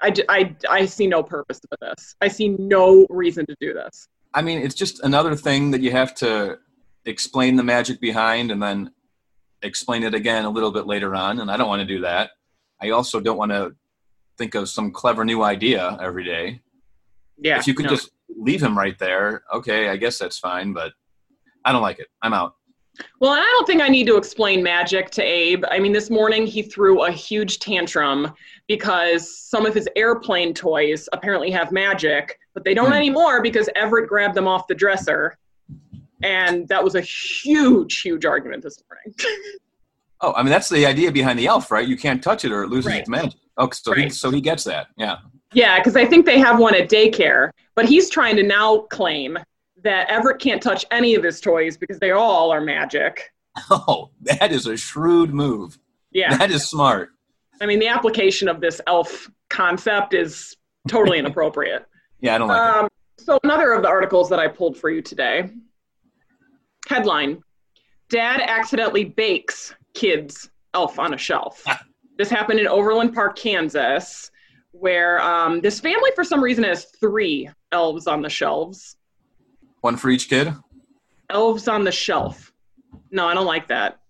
[0.00, 2.14] I, I, I see no purpose for this.
[2.20, 4.08] I see no reason to do this.
[4.34, 6.58] I mean, it's just another thing that you have to
[7.04, 8.92] explain the magic behind and then
[9.62, 11.40] explain it again a little bit later on.
[11.40, 12.30] And I don't want to do that.
[12.80, 13.74] I also don't want to
[14.36, 16.60] think of some clever new idea every day.
[17.40, 17.58] Yeah.
[17.58, 17.90] if you could no.
[17.90, 20.92] just leave him right there, okay, I guess that's fine, but
[21.64, 22.08] I don't like it.
[22.22, 22.54] I'm out.
[23.20, 25.64] Well, I don't think I need to explain magic to Abe.
[25.70, 28.32] I mean, this morning he threw a huge tantrum
[28.66, 32.92] because some of his airplane toys apparently have magic, but they don't Hmm.
[32.94, 35.36] anymore because Everett grabbed them off the dresser.
[36.22, 39.14] And that was a huge, huge argument this morning.
[40.20, 41.86] Oh, I mean, that's the idea behind the elf, right?
[41.86, 42.98] You can't touch it or it loses Right.
[43.02, 43.38] its magic.
[43.56, 44.88] Oh, so he so he gets that.
[44.96, 45.18] Yeah.
[45.52, 49.38] yeah, because I think they have one at daycare, but he's trying to now claim
[49.84, 53.32] that Everett can't touch any of his toys because they all are magic.
[53.70, 55.78] Oh, that is a shrewd move.
[56.12, 56.36] Yeah.
[56.36, 57.10] That is smart.
[57.60, 60.56] I mean, the application of this elf concept is
[60.88, 61.86] totally inappropriate.
[62.20, 62.78] Yeah, I don't like it.
[62.78, 62.88] Um,
[63.18, 65.50] so another of the articles that I pulled for you today.
[66.86, 67.42] Headline:
[68.08, 71.64] Dad accidentally bakes kids elf on a shelf.
[72.16, 74.30] this happened in Overland Park, Kansas,
[74.70, 78.96] where um, this family, for some reason, has three elves on the shelves.
[79.80, 80.54] One for each kid.
[81.30, 82.52] Elves on the shelf.
[83.10, 84.00] No, I don't like that.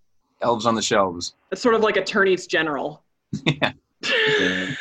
[0.41, 1.35] Elves on the shelves.
[1.51, 3.03] It's sort of like attorneys general.
[3.45, 3.73] Yeah.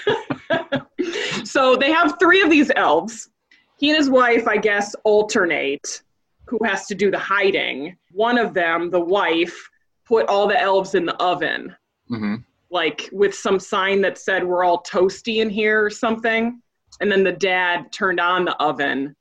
[1.44, 3.30] so they have three of these elves.
[3.78, 6.04] He and his wife, I guess, alternate
[6.46, 7.98] who has to do the hiding.
[8.12, 9.70] One of them, the wife,
[10.06, 11.76] put all the elves in the oven,
[12.08, 12.36] hmm
[12.70, 16.62] like with some sign that said, We're all toasty in here or something.
[17.00, 19.16] And then the dad turned on the oven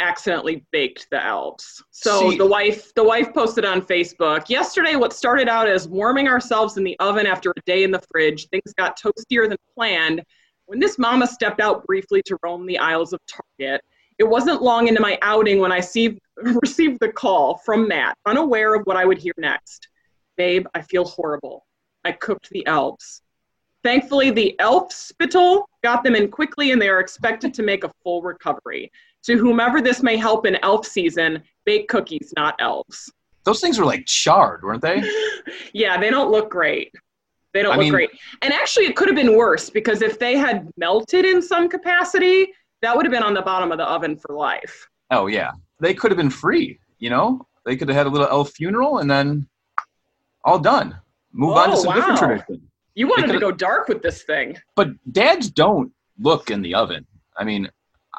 [0.00, 1.82] accidentally baked the elves.
[1.90, 6.28] So See- the wife the wife posted on Facebook, yesterday what started out as warming
[6.28, 10.22] ourselves in the oven after a day in the fridge, things got toastier than planned.
[10.66, 13.80] When this mama stepped out briefly to roam the aisles of Target,
[14.18, 16.18] it wasn't long into my outing when I see,
[16.62, 19.88] received the call from Matt, unaware of what I would hear next.
[20.36, 21.66] Babe, I feel horrible.
[22.04, 23.22] I cooked the elves.
[23.82, 27.90] Thankfully, the elf spittle got them in quickly and they are expected to make a
[28.02, 28.92] full recovery.
[29.24, 33.12] To whomever this may help in elf season, bake cookies, not elves.
[33.44, 35.02] Those things were like charred, weren't they?
[35.72, 36.92] Yeah, they don't look great.
[37.52, 38.10] They don't I look mean- great.
[38.42, 42.48] And actually, it could have been worse because if they had melted in some capacity,
[42.82, 44.88] that would have been on the bottom of the oven for life.
[45.10, 46.78] Oh yeah, they could have been free.
[46.98, 49.48] You know, they could have had a little elf funeral and then
[50.44, 50.98] all done.
[51.32, 52.62] Move on to Oh, some different tradition.
[52.94, 54.56] You wanted to go dark with this thing.
[54.76, 57.06] But dads don't look in the oven.
[57.36, 57.68] I mean,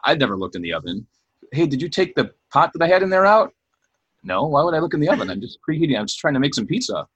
[0.03, 1.05] I've never looked in the oven.
[1.51, 3.53] Hey, did you take the pot that I had in there out?
[4.23, 4.45] No.
[4.45, 5.29] Why would I look in the oven?
[5.29, 5.97] I'm just preheating.
[5.99, 7.07] I'm just trying to make some pizza.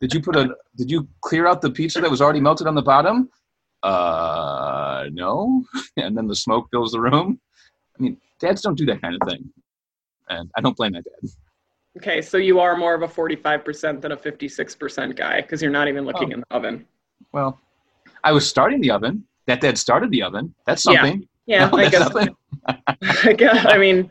[0.00, 0.54] Did you put a?
[0.76, 3.28] Did you clear out the pizza that was already melted on the bottom?
[3.82, 5.64] Uh, no.
[5.96, 7.38] And then the smoke fills the room.
[7.98, 9.50] I mean, dads don't do that kind of thing,
[10.30, 11.30] and I don't blame my dad.
[11.98, 15.88] Okay, so you are more of a 45% than a 56% guy because you're not
[15.88, 16.34] even looking Oh.
[16.34, 16.86] in the oven.
[17.32, 17.60] Well,
[18.24, 19.24] I was starting the oven.
[19.46, 20.54] That dad started the oven.
[20.66, 21.20] That's something.
[21.20, 22.00] Yeah, No, I guess.
[22.00, 22.36] nothing.
[22.66, 23.66] I guess.
[23.66, 24.10] I mean,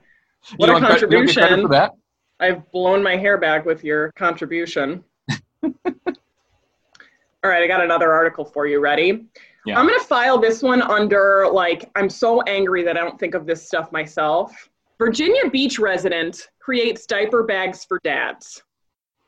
[0.58, 1.92] what a don't want credit- you don't get credit contribution.
[2.40, 5.04] I've blown my hair back with your contribution.
[5.64, 8.80] All right, I got another article for you.
[8.80, 9.26] Ready?
[9.66, 9.80] Yeah.
[9.80, 13.36] I'm going to file this one under, like, I'm so angry that I don't think
[13.36, 14.70] of this stuff myself.
[14.98, 18.64] Virginia Beach resident creates diaper bags for dads.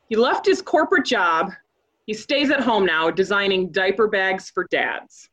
[0.10, 1.52] He left his corporate job.
[2.06, 5.30] He stays at home now designing diaper bags for dads.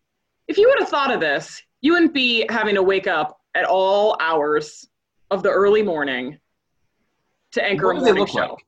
[0.49, 3.65] If you would have thought of this, you wouldn't be having to wake up at
[3.65, 4.89] all hours
[5.31, 6.39] of the early morning
[7.53, 8.39] to anchor What a morning show.
[8.41, 8.67] like?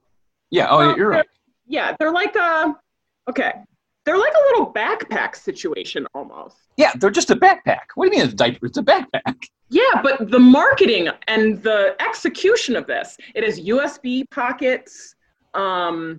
[0.51, 0.69] Yeah.
[0.71, 1.27] Oh, Well, you're right.
[1.67, 2.75] Yeah, they're like a
[3.29, 3.53] okay.
[4.05, 6.57] They're like a little backpack situation almost.
[6.77, 7.83] Yeah, they're just a backpack.
[7.95, 8.67] What do you mean it's a diaper?
[8.67, 9.37] It's a backpack.
[9.71, 15.15] Yeah, but the marketing and the execution of this, it has USB pockets.
[15.55, 16.19] Um,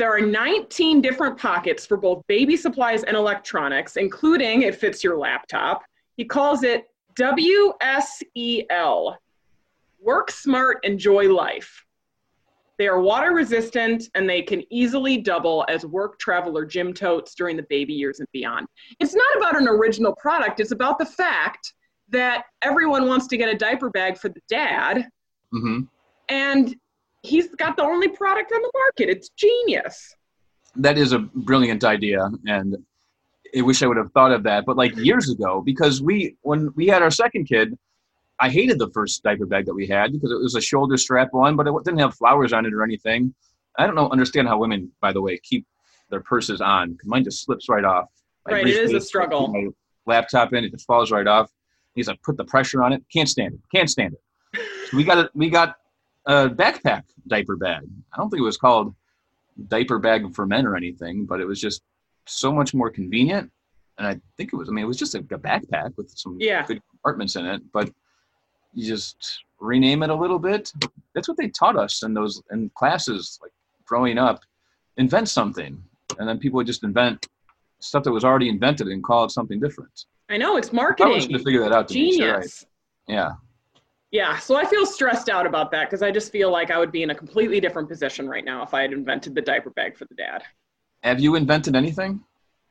[0.00, 5.18] there are 19 different pockets for both baby supplies and electronics, including it fits your
[5.18, 5.82] laptop.
[6.16, 6.86] He calls it
[7.18, 9.16] WSEL
[10.00, 11.84] Work Smart, Enjoy Life.
[12.78, 17.34] They are water resistant and they can easily double as work travel or gym totes
[17.34, 18.68] during the baby years and beyond.
[19.00, 21.74] It's not about an original product, it's about the fact
[22.08, 25.06] that everyone wants to get a diaper bag for the dad,
[25.52, 25.80] Mm-hmm.
[26.30, 26.76] and
[27.22, 29.10] he's got the only product on the market.
[29.10, 30.14] It's genius.
[30.76, 32.76] That is a brilliant idea, and
[33.56, 34.64] I wish I would have thought of that.
[34.64, 37.76] But like years ago, because we when we had our second kid,
[38.38, 41.28] I hated the first diaper bag that we had because it was a shoulder strap
[41.32, 43.34] one, but it didn't have flowers on it or anything.
[43.78, 45.66] I don't know understand how women, by the way, keep
[46.08, 46.98] their purses on.
[47.04, 48.06] Mine just slips right off.
[48.48, 49.48] Right, it is a struggle.
[49.48, 49.68] My
[50.06, 51.50] laptop in, it just falls right off.
[51.94, 53.02] He's like, put the pressure on it.
[53.12, 53.60] Can't stand it.
[53.74, 54.60] Can't stand it.
[54.90, 55.30] So we got it.
[55.34, 55.76] we got
[56.26, 57.82] a backpack diaper bag.
[58.12, 58.94] I don't think it was called
[59.68, 61.82] diaper bag for men or anything, but it was just
[62.26, 63.50] so much more convenient.
[63.98, 66.36] And I think it was, I mean, it was just a, a backpack with some
[66.40, 66.64] Yeah.
[66.66, 67.90] good compartments in it, but
[68.72, 70.72] you just rename it a little bit.
[71.14, 73.52] That's what they taught us in those in classes, like
[73.84, 74.40] growing up.
[74.96, 75.82] Invent something,
[76.18, 77.26] and then people would just invent
[77.78, 80.04] stuff that was already invented and call it something different.
[80.28, 81.12] I know it's marketing.
[81.12, 81.90] I was going to figure that out.
[81.94, 82.40] You're right.
[82.42, 82.66] Genius.
[83.08, 83.30] Yeah.
[84.12, 86.90] Yeah, so I feel stressed out about that because I just feel like I would
[86.90, 89.96] be in a completely different position right now if I had invented the diaper bag
[89.96, 90.42] for the dad.
[91.04, 92.20] Have you invented anything?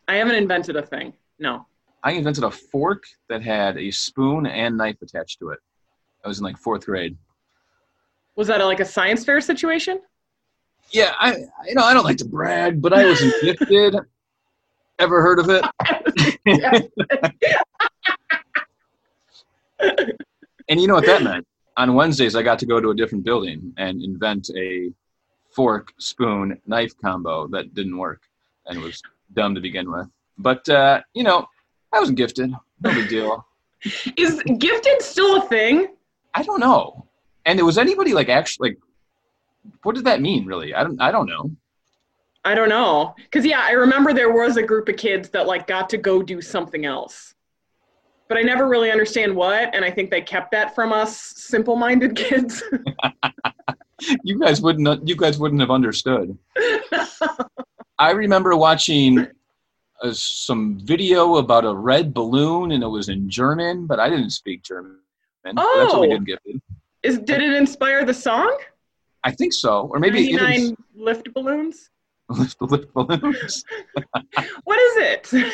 [0.08, 1.13] I haven't invented a thing.
[1.39, 1.65] No.
[2.04, 5.60] I invented a fork that had a spoon and knife attached to it.
[6.25, 7.17] I was in like fourth grade.
[8.36, 10.02] Was that a, like a science fair situation?
[10.91, 11.36] Yeah, I
[11.67, 13.95] you know I don't like to brag, but I wasn't gifted.
[14.99, 15.63] Ever heard of it?
[20.69, 21.47] And you know what that meant?
[21.77, 24.91] On Wednesdays, I got to go to a different building and invent a
[25.51, 28.21] fork, spoon, knife combo that didn't work
[28.67, 29.01] and was
[29.34, 30.08] dumb to begin with.
[30.38, 31.47] But, uh, you know,
[31.91, 32.51] I wasn't gifted.
[32.51, 33.45] No big deal.
[34.17, 35.88] Is gifted still a thing?
[36.36, 37.08] I don't know.
[37.45, 38.79] And was anybody like actually like,
[39.84, 40.73] what did that mean really?
[40.75, 41.51] I don't, I don't know.
[42.45, 43.15] I don't know.
[43.32, 46.21] Cause yeah, I remember there was a group of kids that like got to go
[46.21, 47.36] do something else.
[48.29, 52.15] But I never really understand what, and I think they kept that from us simple-minded
[52.27, 52.63] kids.
[54.23, 56.37] You guys wouldn't, you guys wouldn't have understood.
[57.99, 59.27] I remember watching
[60.01, 64.29] uh, some video about a red balloon and it was in German, but I didn't
[64.29, 64.99] speak German.
[65.43, 66.09] That's what we Oh.
[66.11, 66.61] did gifted.
[67.03, 68.57] Is did it inspire the song?
[69.25, 71.89] I think so, or maybe 99 lift balloons?
[72.29, 73.65] lift, lift balloons.
[74.63, 75.53] What is it?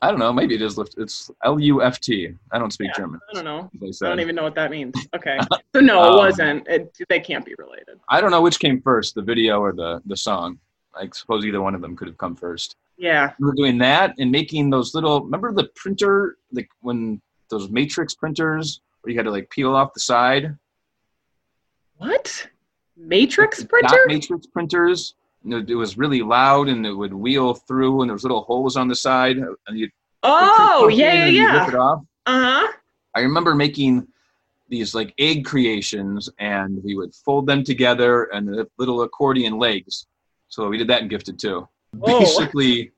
[0.00, 0.32] I don't know.
[0.32, 0.94] Maybe it is lift.
[0.98, 2.32] It's L U F T.
[2.52, 3.20] I don't speak Yeah, German.
[3.30, 3.70] I don't know.
[3.82, 4.94] I don't even know what that means.
[5.16, 5.38] Okay.
[5.74, 6.68] So no, it Um, wasn't.
[6.68, 7.98] It, they can't be related.
[8.08, 10.58] I don't know which came first, the video or the the song.
[10.94, 12.76] I suppose either one of them could have come first.
[12.96, 13.32] Yeah.
[13.38, 15.22] We were doing that and making those little.
[15.24, 19.94] Remember the printer, like when those matrix printers where you had to like peel off
[19.94, 20.56] the side.
[21.96, 22.48] What?
[22.96, 24.04] Matrix printer?
[24.06, 25.14] matrix printers.
[25.44, 28.88] It was really loud and it would wheel through, and there was little holes on
[28.88, 29.88] the side, and you
[30.22, 31.80] Oh, yeah, yeah, Rip it yeah.
[31.80, 32.02] off.
[32.26, 32.72] Uh huh.
[33.14, 34.06] I remember making
[34.68, 40.06] these like egg creations and we would fold them together and the little accordion legs.
[40.48, 41.68] So we did that in gifted too.
[41.96, 42.18] Whoa.
[42.20, 42.92] Basically,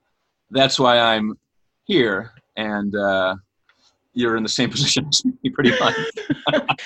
[0.50, 1.38] that's why I'm
[1.84, 3.36] here and uh,
[4.12, 5.94] you're in the same position as me pretty much.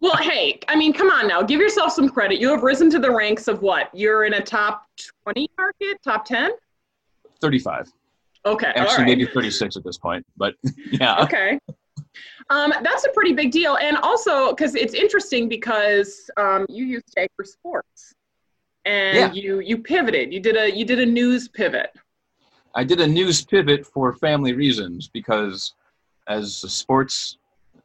[0.00, 1.42] Well, hey, I mean, come on now.
[1.42, 2.38] Give yourself some credit.
[2.38, 3.90] You have risen to the ranks of what?
[3.94, 4.86] You're in a top
[5.24, 5.98] 20 market?
[6.02, 6.52] Top 10?
[7.40, 7.90] 35.
[8.46, 8.66] Okay.
[8.68, 9.06] Actually, right.
[9.06, 10.24] maybe 36 at this point.
[10.36, 10.54] But
[10.92, 11.22] yeah.
[11.22, 11.58] okay
[12.50, 17.06] um, that's a pretty big deal and also because it's interesting because um, you used
[17.16, 18.14] tag for sports
[18.84, 19.32] and Yeah.
[19.32, 21.90] you you pivoted you did a you did a news pivot
[22.74, 25.74] I did a news pivot for family reasons because
[26.28, 27.38] as a sports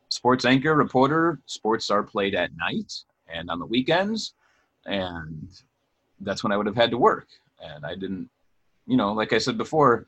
[0.10, 2.92] sports anchor reporter, sports are played at night
[3.28, 4.34] and on the weekends,
[4.86, 5.50] and
[6.22, 7.28] that's when I would have had to work.
[7.62, 8.30] And I didn't,
[8.88, 10.08] you know, like I said before,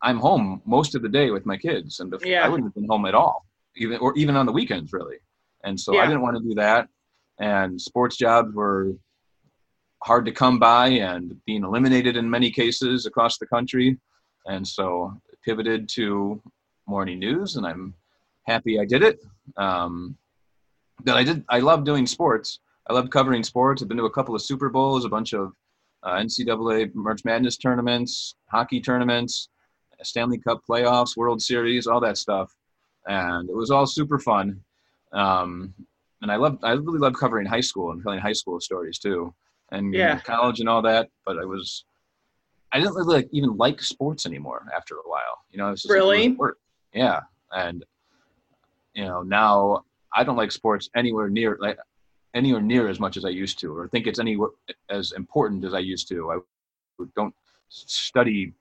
[0.00, 2.44] I'm home most of the day with my kids, and before, Yeah.
[2.44, 5.18] I wouldn't have been home at all, even or even on the weekends really.
[5.64, 6.88] And so I didn't want to do that.
[7.38, 8.92] And sports jobs were
[10.02, 13.96] hard to come by and being eliminated in many cases across the country.
[14.46, 15.14] And so
[15.44, 16.42] pivoted to
[16.86, 17.94] morning news, and I'm
[18.46, 19.20] happy I did it.
[19.56, 20.16] Um,
[21.04, 21.44] but I did.
[21.48, 22.60] I love doing sports.
[22.88, 23.82] I love covering sports.
[23.82, 25.52] I've been to a couple of Super Bowls, a bunch of
[26.02, 29.48] uh, NCAA March Madness tournaments, hockey tournaments,
[30.02, 32.52] Stanley Cup playoffs, World Series, all that stuff,
[33.06, 34.60] and it was all super fun.
[35.12, 35.74] Um,
[36.22, 36.58] and I love.
[36.62, 39.34] I really love covering high school and telling high school stories too,
[39.70, 40.18] and Yeah.
[40.20, 41.08] college and all that.
[41.24, 41.84] But I was.
[42.74, 45.44] I didn't really like, even like sports anymore after a while.
[45.50, 46.28] You know, it's just like, it Really?
[46.30, 46.58] was work.
[46.94, 47.20] Yeah,
[47.52, 47.84] and
[48.94, 51.78] you know now I don't like sports anywhere near like
[52.34, 54.50] anywhere near as much as I used to, or think it's anywhere
[54.90, 56.30] as important as I used to.
[56.32, 57.34] I don't
[57.68, 58.52] study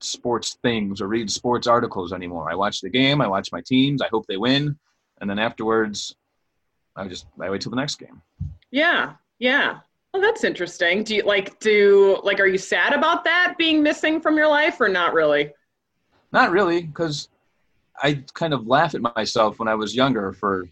[0.00, 2.50] sports things or read sports articles anymore.
[2.50, 4.78] I watch the game, I watch my teams, I hope they win,
[5.20, 6.14] and then afterwards,
[6.96, 8.20] I just I wait till the next game.
[8.70, 9.78] yeah yeah
[10.12, 14.20] well that's interesting do you like do like are you sad about that being missing
[14.20, 15.52] from your life or not really
[16.32, 17.28] Not really, because
[18.02, 20.68] I kind of laugh at myself when I was younger for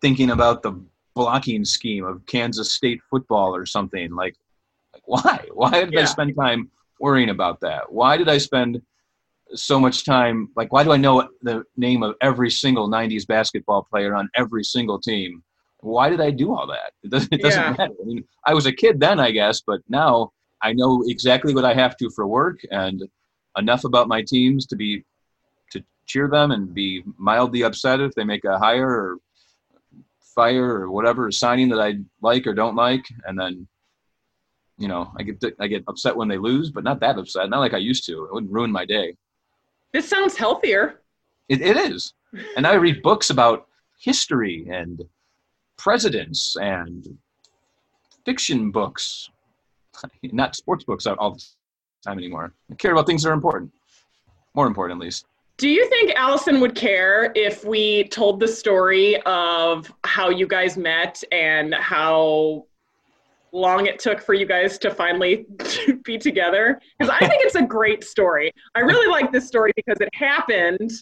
[0.00, 0.80] thinking about the
[1.14, 4.14] blocking scheme of Kansas State football or something.
[4.14, 4.36] Like,
[4.94, 5.46] like why?
[5.54, 7.90] Why did I spend time worrying about that?
[7.90, 8.80] Why did I spend
[9.54, 10.48] so much time?
[10.56, 14.64] Like, why do I know the name of every single '90s basketball player on every
[14.64, 15.42] single team?
[15.80, 16.92] Why did I do all that?
[17.02, 17.70] It doesn't, it doesn't Yeah.
[17.70, 17.94] matter.
[18.00, 21.64] I mean, I was a kid then, I guess, but now I know exactly what
[21.64, 23.02] I have to for work and
[23.56, 25.04] enough about my teams to be
[26.10, 29.16] cheer them and be mildly upset if they make a hire or
[30.34, 33.68] fire or whatever signing that I like or don't like, and then
[34.76, 37.60] you know I get I get upset when they lose, but not that upset, not
[37.60, 38.24] like I used to.
[38.24, 39.16] It wouldn't ruin my day.
[39.92, 41.00] This sounds healthier.
[41.48, 42.14] It, it is,
[42.56, 43.66] and I read books about
[44.00, 45.02] history and
[45.76, 47.18] presidents and
[48.24, 49.30] fiction books,
[50.32, 51.44] not sports books all the
[52.04, 52.52] time anymore.
[52.70, 53.72] I care about things that are important,
[54.54, 55.26] more important at least.
[55.60, 60.78] Do you think Allison would care if we told the story of how you guys
[60.78, 62.64] met and how
[63.52, 65.44] long it took for you guys to finally
[66.04, 66.80] be together?
[66.98, 68.50] Because I think it's a great story.
[68.74, 70.92] I really like this story because it happened.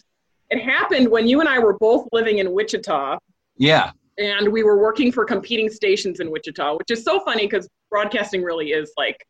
[0.49, 3.17] It happened when you and I were both living in Wichita
[3.55, 7.69] Yeah, and we were working for competing stations in Wichita, which is so funny because
[7.89, 9.25] broadcasting really is like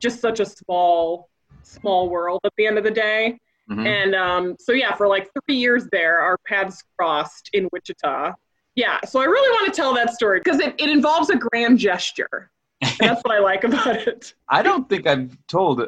[0.00, 1.28] just such a small,
[1.64, 3.38] small world at the end of the day.
[3.70, 3.86] Mhm.
[3.86, 8.32] And um, so, yeah, for like three years there, our paths crossed in Wichita.
[8.74, 11.78] Yeah, so I really want to tell that story because it, it involves a grand
[11.78, 12.50] gesture.
[12.82, 14.34] And that's what I like about it.
[14.48, 15.82] I don't think I've told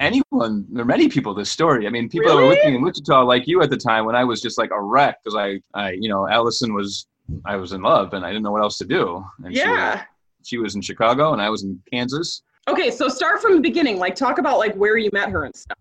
[0.00, 1.86] anyone or many people this story.
[1.86, 4.14] I mean, people that were with me in Wichita, like you at the time, when
[4.14, 7.06] I was just like a wreck because I, I, you know, Allison was,
[7.44, 9.24] I was in love and I didn't know what else to do.
[9.44, 10.04] And she Yeah.
[10.44, 12.42] she was in Chicago and I was in Kansas.
[12.68, 13.98] Okay, so start from the beginning.
[13.98, 15.78] Like, talk about like where you met her and stuff.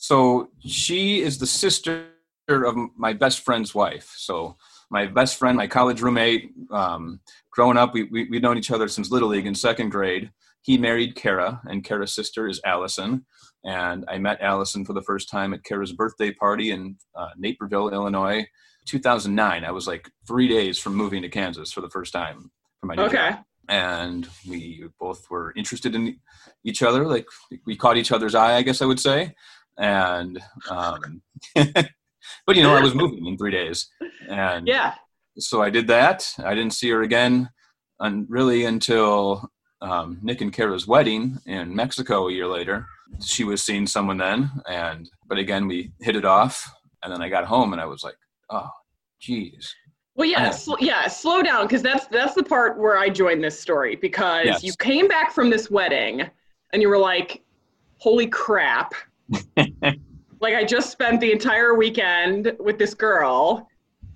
[0.00, 2.06] So she is the sister
[2.48, 4.14] of my best friend's wife.
[4.16, 4.56] So
[4.90, 7.20] my best friend, my college roommate, um,
[7.52, 10.30] growing up, we, we, we'd known each other since Little League in second grade.
[10.62, 13.26] He married Kara, and Kara's sister is Allison.
[13.62, 17.90] And I met Allison for the first time at Kara's birthday party in uh, Naperville,
[17.90, 18.46] Illinois,
[18.86, 19.64] 2009.
[19.66, 22.94] I was like three days from moving to Kansas for the first time for my
[22.94, 23.30] new Okay.
[23.32, 23.44] job.
[23.68, 26.18] And we both were interested in
[26.64, 27.06] each other.
[27.06, 27.26] Like
[27.66, 29.34] we caught each other's eye, I guess I would say.
[29.80, 30.38] And,
[30.70, 31.22] um,
[31.56, 33.88] but you know, I was moving in three days.
[34.28, 34.94] And Yeah.
[35.38, 36.30] so I did that.
[36.38, 37.48] I didn't see her again,
[37.98, 39.50] and really until
[39.82, 42.86] um, Nick and Kara's wedding in Mexico a year later.
[43.24, 46.70] She was seeing someone then, and but again we hit it off.
[47.02, 48.14] And then I got home and I was like,
[48.50, 48.68] oh,
[49.20, 49.74] geez.
[50.14, 50.50] Well, yeah, Yeah.
[50.50, 51.08] sl- yeah.
[51.08, 54.62] Slow down, because that's that's the part where I joined this story because Yes.
[54.62, 56.28] you came back from this wedding
[56.74, 57.42] and you were like,
[57.98, 58.92] "Holy crap!"
[60.40, 63.68] like I just spent the entire weekend with this girl,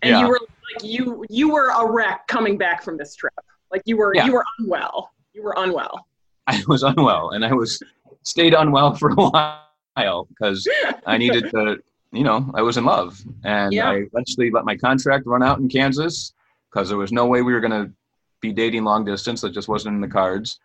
[0.02, 0.20] and Yeah.
[0.20, 3.32] you were like, you you were a wreck coming back from this trip.
[3.70, 4.26] Like you were Yeah.
[4.26, 5.12] you were unwell.
[5.32, 6.06] You were unwell.
[6.46, 7.82] I was unwell, and I was
[8.22, 9.14] stayed unwell for a
[9.96, 10.66] while because
[11.06, 11.78] I needed to,
[12.12, 13.90] you know, I was in love, and Yeah.
[13.90, 16.32] I eventually let my contract run out in Kansas
[16.70, 17.92] because there was no way we were going to
[18.40, 19.40] be dating long distance.
[19.40, 20.58] That just wasn't in the cards.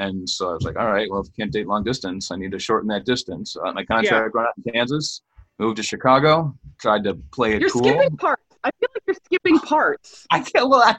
[0.00, 2.36] And so I was like, all right, well, if you can't date long distance, I
[2.36, 3.54] need to shorten that distance.
[3.62, 5.20] Let my contract run out in Kansas,
[5.58, 7.84] moved to Chicago, tried to play it You're cool.
[7.84, 8.42] skipping parts.
[8.64, 10.26] I feel like you're skipping parts.
[10.30, 10.96] I can't, well, I,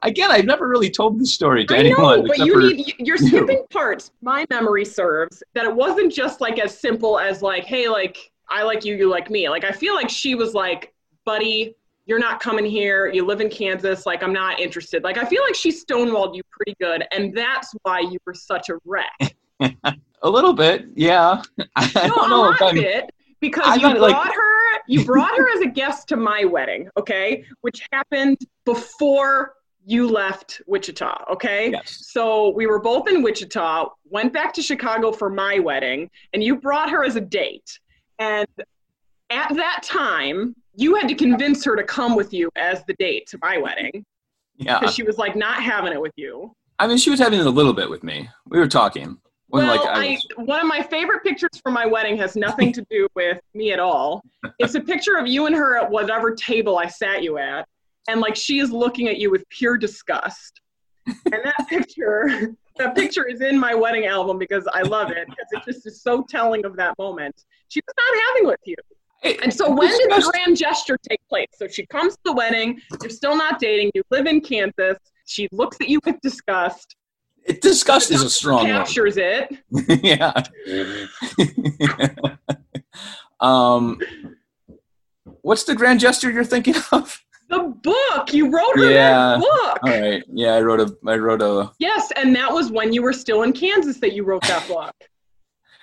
[0.00, 2.22] again, I've never really told this story to I anyone.
[2.22, 3.26] know, but you need you're you.
[3.28, 4.12] skipping parts.
[4.22, 8.62] My memory serves that it wasn't just like as simple as like, hey, like I
[8.62, 9.50] like you, you like me.
[9.50, 10.94] Like I feel like she was like,
[11.26, 11.76] buddy,
[12.08, 13.06] you're not coming here.
[13.06, 14.06] You live in Kansas.
[14.06, 15.04] Like I'm not interested.
[15.04, 18.70] Like I feel like she stonewalled you pretty good, and that's why you were such
[18.70, 19.36] a wreck.
[20.22, 21.42] a little bit, yeah.
[21.76, 22.78] I No, don't know a if lot I'm.
[22.78, 24.42] of because I you brought like- her.
[24.86, 29.54] You brought her as a guest to my wedding, okay, which happened before
[29.84, 31.70] you left Wichita, okay.
[31.70, 32.06] Yes.
[32.10, 36.56] So we were both in Wichita, went back to Chicago for my wedding, and you
[36.56, 37.78] brought her as a date.
[38.18, 38.46] And
[39.30, 43.26] at that time, you had to convince her to come with you as the date
[43.26, 44.04] to my wedding
[44.56, 44.78] Yeah.
[44.78, 46.52] because she was like not having it with you.
[46.78, 48.28] I mean, she was having it a little bit with me.
[48.46, 49.18] We were talking.
[49.48, 52.72] Wasn't Well, like I I, one of my favorite pictures from my wedding has nothing
[52.74, 54.22] to do with me at all.
[54.60, 57.66] It's a picture of you and her at whatever table I sat you at,
[58.08, 60.60] and like she is looking at you with pure disgust.
[61.06, 65.46] And that picture, that picture is in my wedding album because I love it because
[65.50, 67.34] it just is so telling of that moment.
[67.68, 68.76] She was not having with you.
[69.24, 71.48] And so when did the grand gesture take place?
[71.54, 74.96] So she comes to the wedding, you're still not dating, you live in Kansas,
[75.26, 76.94] she looks at you with disgust,
[77.48, 79.56] it, disgust is a strong captures it.
[80.04, 80.42] yeah.
[83.40, 83.98] um,
[85.40, 87.22] what's the grand gesture you're thinking of?
[87.48, 88.34] The book.
[88.34, 89.10] You wrote her Yeah.
[89.10, 89.78] that book.
[89.82, 90.22] All right.
[90.30, 90.94] Yeah, I wrote a.
[91.06, 91.72] I wrote a.
[91.78, 94.94] Yes, and that was when you were still in Kansas that you wrote that book.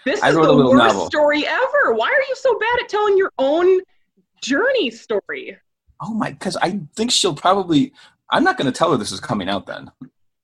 [0.06, 1.06] This I is the worst novel.
[1.08, 1.94] story ever.
[1.94, 3.82] Why are you so bad at telling your own
[4.42, 5.58] journey story?
[6.02, 7.92] Oh my, because I think she'll probably.
[8.32, 9.66] I'm not going to tell her this is coming out.
[9.66, 9.92] Then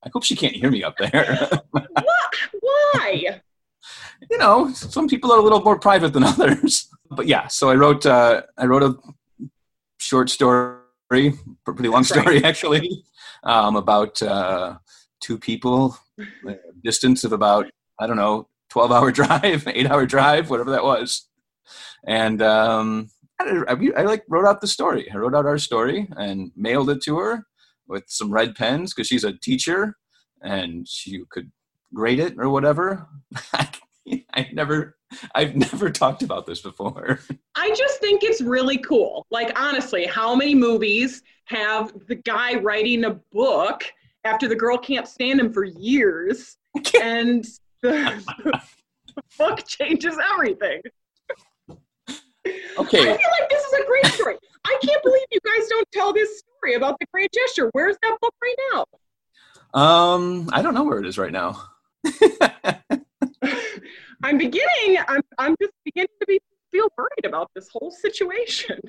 [0.03, 1.49] I hope she can't hear me up there.
[1.71, 2.35] What?
[2.61, 3.41] Why?
[4.29, 6.87] you know, some people are a little more private than others.
[7.09, 8.05] But yeah, so I wrote.
[8.05, 8.95] Uh, I wrote a
[9.97, 10.77] short story,
[11.09, 13.03] pretty long story actually,
[13.43, 14.77] um, about uh,
[15.19, 15.97] two people,
[16.47, 20.83] a distance of about I don't know, 12 hour drive, eight hour drive, whatever that
[20.83, 21.27] was,
[22.05, 23.09] and um,
[23.39, 25.11] I, I, I like wrote out the story.
[25.11, 27.45] I wrote out our story and mailed it to her
[27.87, 29.97] with some red pens because she's a teacher
[30.41, 31.51] and she could
[31.93, 33.07] grade it or whatever.
[34.33, 34.97] I never,
[35.35, 37.19] I've never talked about this before.
[37.55, 39.25] I just think it's really cool.
[39.29, 43.83] Like, honestly, how many movies have the guy writing a book
[44.23, 46.57] after the girl can't stand him for years
[47.01, 47.45] and
[47.81, 48.61] the,
[49.15, 50.81] the book changes everything?
[52.77, 54.37] Okay, I feel like this is a great story.
[54.65, 57.69] I can't believe you guys don't tell this story about the great gesture.
[57.73, 58.85] Where's that book right now?
[59.73, 61.63] um, I don't know where it is right now.
[64.23, 64.97] I'm beginning.
[65.07, 65.21] I'm.
[65.37, 66.39] I'm just beginning to be
[66.71, 68.79] feel worried about this whole situation.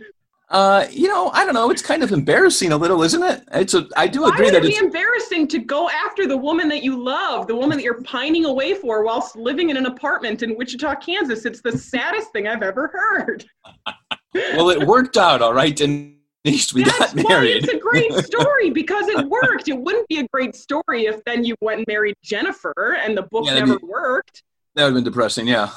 [0.53, 1.70] Uh, you know, I don't know.
[1.70, 3.42] It's kind of embarrassing a little, isn't it?
[3.53, 3.88] It's a.
[3.96, 4.82] I do Why agree would that it be it's.
[4.82, 8.74] embarrassing to go after the woman that you love, the woman that you're pining away
[8.74, 11.46] for whilst living in an apartment in Wichita, Kansas?
[11.46, 13.44] It's the saddest thing I've ever heard.
[14.34, 17.64] Well, it worked out all right, and at least we That's got why married.
[17.64, 19.68] it's a great story because it worked.
[19.68, 23.24] It wouldn't be a great story if then you went and married Jennifer and the
[23.24, 24.42] book Yeah, never be- worked.
[24.74, 25.68] That would have been depressing, yeah.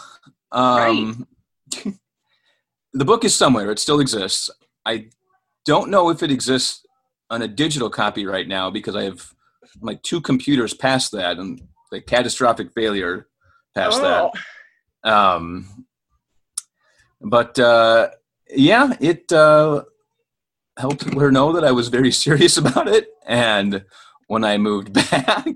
[0.53, 1.28] Um,
[2.93, 3.69] the book is somewhere.
[3.71, 4.49] It still exists.
[4.86, 5.10] I
[5.66, 6.86] don't know if it exists
[7.30, 9.34] on a digital copy right now because I have
[9.82, 11.62] like two computers past that and
[11.92, 13.28] the catastrophic failure
[13.74, 14.32] past Oh,
[15.04, 15.12] that.
[15.12, 15.86] Um,
[17.22, 18.10] but uh,
[18.50, 19.84] yeah, it uh,
[20.78, 23.08] helped her know that I was very serious about it.
[23.26, 23.86] And
[24.28, 25.48] when I moved back,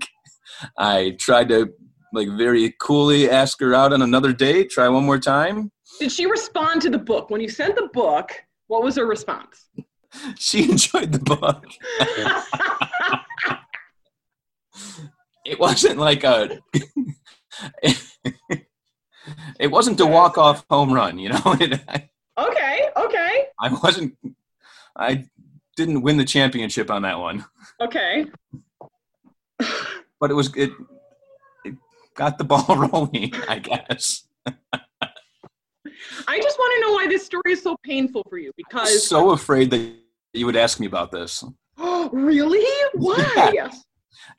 [0.76, 1.72] I tried to
[2.12, 5.70] like very coolly ask her out on another date, try one more time.
[6.00, 8.32] did she respond to the book when you sent the book?
[8.70, 9.66] What was her response?
[10.36, 11.64] She enjoyed the book.
[15.44, 16.58] It wasn't like a.
[19.60, 21.40] it wasn't a walk off home run, you know.
[22.38, 24.16] Okay, okay, I wasn't.
[24.96, 25.26] I
[25.76, 27.44] didn't win the championship on that one,
[27.80, 28.26] okay.
[30.18, 30.70] but it was it.
[31.64, 31.74] It
[32.14, 34.24] got the ball rolling, I guess.
[36.28, 39.06] I just want to know why this story is so painful for you I because
[39.06, 39.94] so afraid that
[40.32, 41.44] you would ask me about this.
[42.12, 42.90] really?
[42.94, 43.70] Why?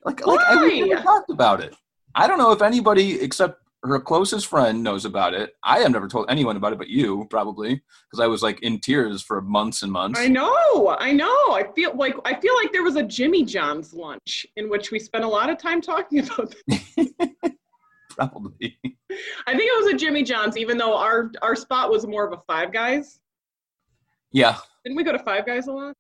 [0.04, 0.84] Like, like Why?
[0.86, 1.76] never talked about it.
[2.16, 5.54] I don't know if anybody except her closest friend knows about it.
[5.64, 8.80] I have never told anyone about it, but you probably, because I was like in
[8.80, 10.20] tears for months and months.
[10.20, 11.52] I know, I know.
[11.52, 15.00] I feel like I feel like there was a Jimmy John's lunch in which we
[15.00, 17.10] spent a lot of time talking about this.
[18.16, 18.78] Probably.
[19.48, 22.34] I think it was a Jimmy John's, even though our our spot was more of
[22.34, 23.20] a Five Guys.
[24.32, 24.58] Yeah.
[24.84, 25.96] Didn't we go to Five Guys a lot?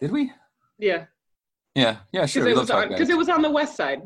[0.00, 0.32] Did we?
[0.78, 1.04] Yeah,
[1.74, 1.98] Yeah.
[2.12, 2.26] Yeah.
[2.26, 2.44] Sure.
[2.44, 4.02] because it was on it was on the west side.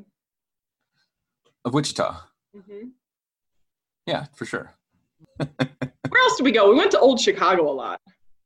[1.64, 2.16] of Wichita.
[2.54, 2.88] hmm
[4.06, 4.74] Yeah, for sure.
[5.36, 6.70] Where else did we go?
[6.70, 8.00] We went to Old Chicago a lot.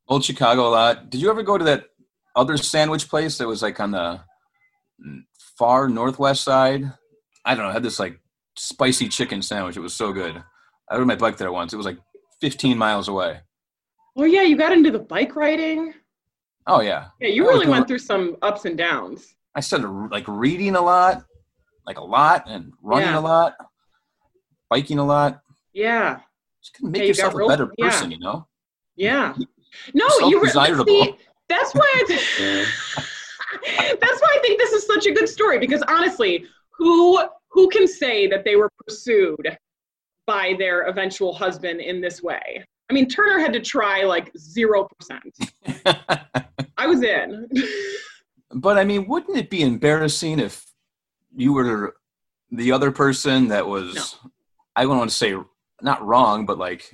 [0.07, 1.09] Old Chicago a lot.
[1.09, 1.85] Did you ever go to that
[2.35, 4.21] other sandwich place that was like on the
[5.05, 5.21] mm,
[5.57, 6.83] far northwest side?
[7.43, 7.71] I don't know.
[7.71, 8.19] Had this like
[8.57, 9.77] spicy chicken sandwich.
[9.77, 10.43] It was so good.
[10.89, 11.73] I rode my bike there once.
[11.73, 11.97] It was like
[12.41, 13.39] 15 miles away.
[14.15, 15.93] Oh yeah, you got into the bike riding.
[16.65, 17.07] Oh yeah.
[17.21, 19.35] Yeah, you really went through some ups and downs.
[19.55, 21.23] I started like reading a lot,
[21.85, 23.19] like a lot, and running Yeah.
[23.19, 23.55] a lot,
[24.69, 25.41] biking a lot.
[25.73, 26.19] Yeah,
[26.61, 27.85] Just can make Yeah, you yourself a real- better yeah.
[27.89, 28.47] person, you know.
[28.95, 29.35] yeah.
[29.93, 31.15] No, you were see,
[31.49, 31.85] That's why.
[31.95, 32.67] I th-
[34.01, 37.19] that's why I think this is such a good story because honestly, who
[37.57, 39.57] who can say that they were pursued
[40.27, 42.63] by their eventual husband in this way?
[42.87, 45.35] I mean, Turner had to try like zero percent.
[46.77, 47.49] I was in.
[48.53, 50.63] but I mean, wouldn't it be embarrassing if
[51.35, 51.95] you were
[52.51, 53.95] the other person that was?
[53.95, 54.29] No.
[54.75, 55.35] I don't want to say
[55.81, 56.93] not wrong, but like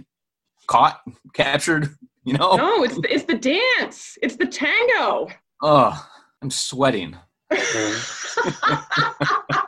[0.67, 1.01] caught,
[1.33, 1.93] captured.
[2.23, 2.55] You know?
[2.55, 4.17] No, it's the, it's the dance.
[4.21, 5.27] It's the tango.
[5.61, 6.09] Oh,
[6.41, 7.17] I'm sweating.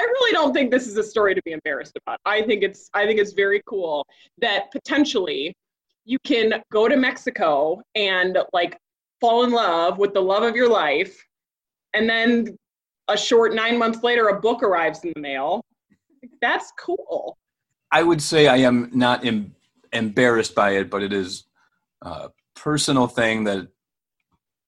[0.00, 2.18] I really don't think this is a story to be embarrassed about.
[2.24, 4.06] I think it's I think it's very cool
[4.38, 5.54] that potentially
[6.06, 8.78] you can go to Mexico and like
[9.20, 11.22] fall in love with the love of your life
[11.92, 12.56] and then
[13.08, 15.62] a short nine months later, a book arrives in the mail.
[16.40, 17.36] That's cool.
[17.92, 19.54] I would say I am not em-
[19.92, 21.44] embarrassed by it, but it is
[22.02, 23.68] a personal thing that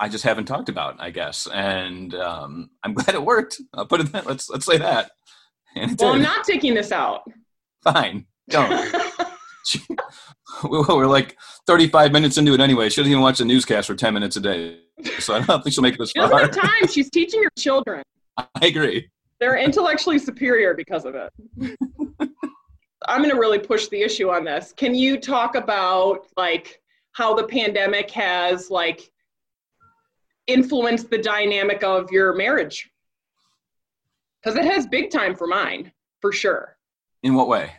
[0.01, 1.47] I just haven't talked about, I guess.
[1.47, 3.61] And um, I'm glad it worked.
[3.75, 4.27] I'll put it that.
[4.27, 5.13] Let's let's say that.
[5.75, 7.23] And Well, I'm not taking this out.
[7.83, 8.27] Fine.
[8.49, 8.95] Don't.
[10.65, 12.89] We're like 35 minutes into it anyway.
[12.89, 14.79] She doesn't even watch the newscast for 10 minutes a day.
[15.19, 16.41] So I don't think she'll make it this She doesn't far.
[16.43, 16.87] have time.
[16.89, 18.03] She's teaching her children.
[18.37, 19.11] I agree.
[19.41, 21.33] They're intellectually superior because of it.
[23.09, 24.73] I'm going to really push the issue on this.
[24.77, 26.81] Can you talk about like
[27.13, 29.11] how the pandemic has like
[30.47, 32.92] influenced the dynamic of your marriage?
[34.43, 36.77] Because it has big time for mine, for sure.
[37.23, 37.71] In what way?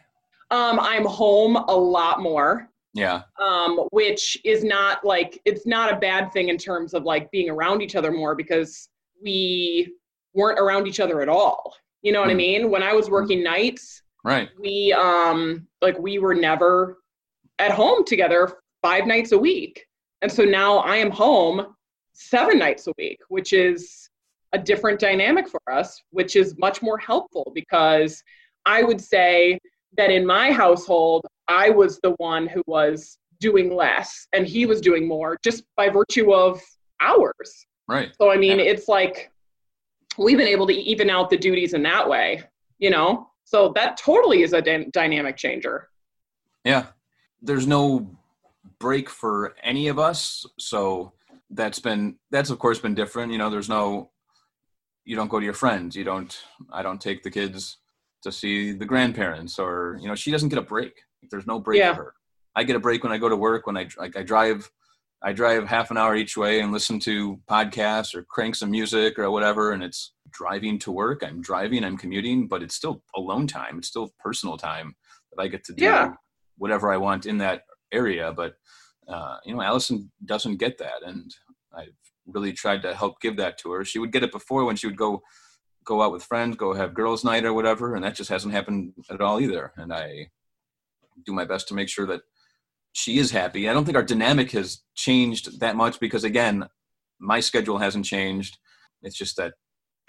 [0.52, 2.70] Um, I'm home a lot more.
[2.96, 3.24] Yeah.
[3.40, 7.50] um, which is not like it's not a bad thing in terms of like being
[7.50, 8.88] around each other more because
[9.20, 9.96] we
[10.36, 11.76] weren't around each other at all.
[12.04, 12.38] You know what I Mm.
[12.38, 12.70] mean?
[12.70, 14.50] When I was working nights, Right.
[14.60, 17.00] we um like we were never
[17.58, 19.88] at home together five nights a week.
[20.22, 21.76] And so now I am home
[22.14, 24.03] seven nights a week, which is
[24.54, 28.24] a different dynamic for us, which is much more helpful because
[28.66, 29.60] I would say
[29.98, 34.80] that in my household, I was the one who was doing less and he was
[34.80, 36.62] doing more just by virtue of
[37.02, 37.66] hours.
[37.88, 38.12] Right.
[38.18, 38.66] So, I mean, Yeah.
[38.66, 39.32] it's like
[40.18, 42.44] we've been able to even out the duties in that way,
[42.78, 43.30] you know?
[43.44, 45.90] So that totally is a dy- dynamic changer.
[46.64, 46.86] Yeah.
[47.42, 48.16] There's no
[48.80, 50.46] break for any of us.
[50.60, 51.12] So
[51.50, 53.32] that's been, that's of course been different.
[53.32, 54.12] You know, there's no,
[55.06, 55.96] you don't go to your friends.
[55.96, 56.38] You don't,
[56.72, 57.78] I don't take the kids
[58.24, 60.94] to see the grandparents or, you know, she doesn't get a break.
[61.30, 61.94] There's no break Yeah.
[61.94, 62.14] for her.
[62.56, 64.70] I get a break when I go to work, when I, like, I drive,
[65.22, 69.18] I drive half an hour each way and listen to podcasts or crank some music
[69.18, 69.72] or whatever.
[69.72, 71.24] And it's driving to work.
[71.26, 73.78] I'm driving, I'm commuting, but it's still alone time.
[73.80, 74.96] It's still personal time
[75.32, 76.14] that I get to do Yeah.
[76.58, 78.32] whatever I want in that area.
[78.32, 78.56] But,
[79.08, 81.04] uh, you know, Allison doesn't get that.
[81.06, 81.34] And
[81.76, 81.96] I've
[82.26, 83.84] really tried to help give that to her.
[83.84, 85.22] She would get it before when she would go,
[85.84, 87.96] go out with friends, go have girls night or whatever.
[87.96, 89.74] And that just hasn't happened at all either.
[89.78, 90.30] And I
[91.26, 92.22] do my best to make sure that
[92.94, 93.68] she is happy.
[93.68, 96.68] I don't think our dynamic has changed that much because again,
[97.20, 98.58] my schedule hasn't changed.
[99.02, 99.54] It's just that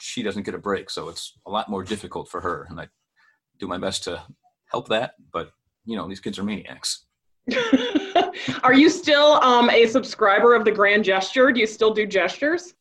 [0.01, 2.67] she doesn't get a break, so it's a lot more difficult for her.
[2.69, 2.89] And I
[3.59, 4.23] do my best to
[4.71, 5.51] help that, but
[5.85, 7.07] you know, these kids are maniacs.
[8.63, 11.53] Are you still um, a subscriber of the Grand Gesture?
[11.53, 12.75] Do you still do gestures?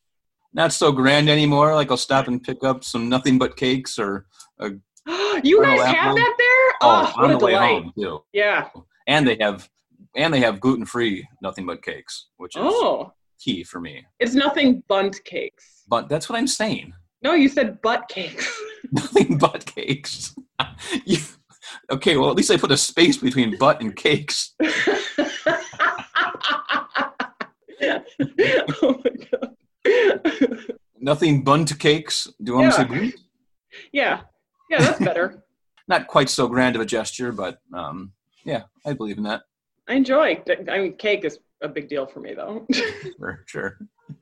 [0.54, 1.74] Not so grand anymore.
[1.76, 4.26] Like I'll stop and pick up some nothing but cakes or
[4.62, 4.78] you
[5.58, 6.76] Colonel guys have that there?
[6.82, 7.84] oh, Oh, what on a the way delight.
[7.84, 8.24] home too.
[8.34, 8.70] Yeah.
[9.08, 9.70] And they have
[10.16, 14.06] and they have gluten free nothing but cakes, which is Oh, key for me.
[14.20, 15.84] it's nothing Bundt cakes.
[15.88, 16.94] But that's what I'm saying.
[17.24, 18.48] No, you said butt cakes.
[18.92, 20.36] nothing but cakes.
[21.06, 21.18] You-
[21.94, 24.56] okay, well at least I put a space between butt and cakes.
[28.82, 29.56] oh my god.
[31.00, 32.26] Nothing Bundt cakes.
[32.42, 32.84] Do you want Yeah.
[32.88, 33.24] me to say
[33.92, 34.22] yeah.
[34.70, 35.44] Yeah, that's better.
[35.88, 38.14] Not quite so grand of a gesture, but um,
[38.46, 39.42] yeah, I believe in that.
[39.88, 40.42] I enjoy.
[40.70, 42.66] I mean, cake is a big deal for me, though.
[43.20, 43.78] For sure.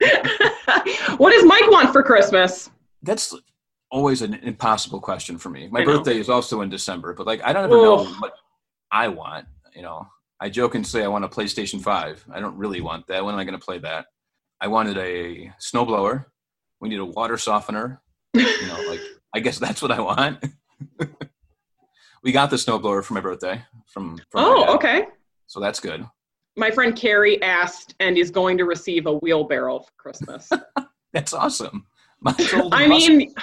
[1.18, 2.72] what does Mike want for Christmas?
[3.04, 3.36] That's
[3.92, 5.68] always an impossible question for me.
[5.70, 8.34] My birthday is also in December, but like I don't ever know what
[8.92, 9.46] I want.
[9.76, 10.08] You know,
[10.40, 12.26] I joke and say I want a PlayStation Five.
[12.34, 13.24] I don't really want that.
[13.24, 14.06] When am I going to play that?
[14.60, 16.26] I wanted a snowblower.
[16.80, 18.02] We need a water softener.
[18.34, 19.02] You know, like
[19.36, 20.44] I guess that's what I want.
[22.24, 24.18] we got the snowblower for my birthday from.
[24.30, 25.08] from Oh, okay.
[25.48, 26.06] So that's good.
[26.58, 30.50] My friend Carrie asked and is going to receive a wheelbarrow for Christmas.
[31.14, 31.86] That's awesome.
[32.26, 33.34] I mean,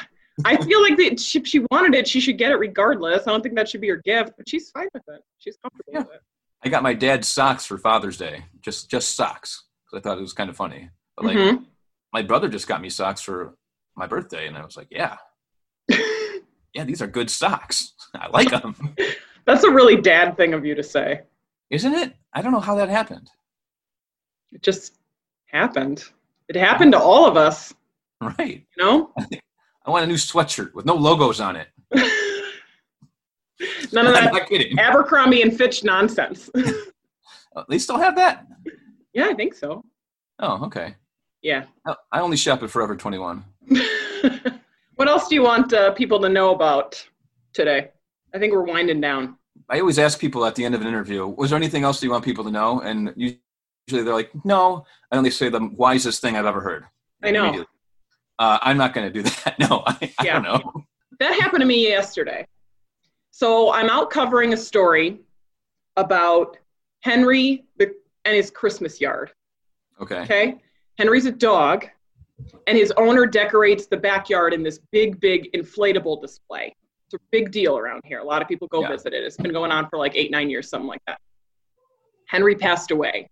[0.45, 2.07] I feel like that she, she wanted it.
[2.07, 3.27] She should get it regardless.
[3.27, 5.21] I don't think that should be her gift, but she's fine with it.
[5.39, 5.99] She's comfortable Yeah.
[6.01, 6.21] with it.
[6.65, 8.45] I got my dad socks for Father's Day.
[8.61, 10.91] Just just socks because I thought it was kind of funny.
[11.17, 11.67] But like Mhm.
[12.13, 13.55] my brother just got me socks for
[13.97, 15.17] my birthday, and I was like, yeah,
[15.89, 17.93] yeah, these are good socks.
[18.15, 18.75] I like them.
[19.45, 21.23] That's a really dad thing of you to say.
[21.71, 22.15] Isn't it?
[22.33, 23.31] I don't know how that happened.
[24.53, 24.95] It just
[25.47, 26.05] happened.
[26.49, 27.75] It happened to all of us,
[28.21, 28.67] Right.
[28.77, 29.13] you know?
[29.19, 29.27] I
[29.91, 31.69] want a new sweatshirt with no logos on it.
[33.93, 34.49] None of that.
[34.79, 36.51] Abercrombie and Fitch nonsense.
[37.69, 38.47] They still have that?
[39.13, 39.85] yeah, I think so.
[40.39, 40.95] Oh, okay.
[41.43, 41.65] Yeah.
[41.85, 43.45] I- I only shop at Forever 21.
[44.95, 47.05] what else do you want uh, people to know about
[47.53, 47.89] today?
[48.33, 49.39] I think we're winding down.
[49.69, 52.13] I always ask people at the end of an interview, was there anything else you
[52.13, 52.81] want people to know?
[52.81, 53.41] And usually
[53.89, 54.87] they're like, no.
[55.11, 56.85] Then they say the wisest thing I've ever heard.
[57.25, 57.65] I know.
[58.39, 59.59] Uh, I'm not going to do that.
[59.59, 60.35] No, I, I Yeah.
[60.35, 60.85] don't know.
[61.21, 62.47] That happened to me yesterday.
[63.31, 65.21] So I'm out covering a story
[65.97, 66.57] about
[67.01, 69.33] Henry the, and his Christmas yard.
[70.01, 70.21] Okay.
[70.21, 70.59] Okay.
[70.97, 71.87] Henry's a dog,
[72.67, 76.75] and his owner decorates the backyard in this big, big inflatable display.
[77.07, 78.19] It's a big deal around here.
[78.21, 78.89] A lot of people go Yeah.
[78.91, 79.25] visit it.
[79.25, 81.21] It's been going on for like eight, nine years, something like that.
[82.27, 83.29] Henry passed away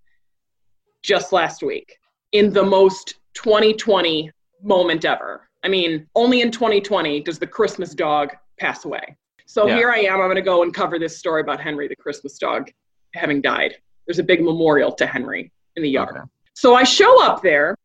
[1.02, 1.98] just last week
[2.32, 4.30] in the most 2020
[4.62, 5.48] moment ever.
[5.62, 9.16] I mean, only in 2020 does the Christmas dog pass away.
[9.46, 9.76] So Yeah.
[9.76, 10.14] here I am.
[10.20, 12.70] I'm going to go and cover this story about Henry, the Christmas dog,
[13.14, 13.76] having died.
[14.06, 16.16] There's a big memorial to Henry in the yard.
[16.16, 16.26] Okay.
[16.54, 17.76] So I show up there,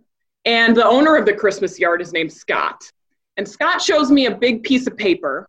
[0.46, 2.90] and the owner of the Christmas yard is named Scott.
[3.38, 5.48] And Scott shows me a big piece of paper.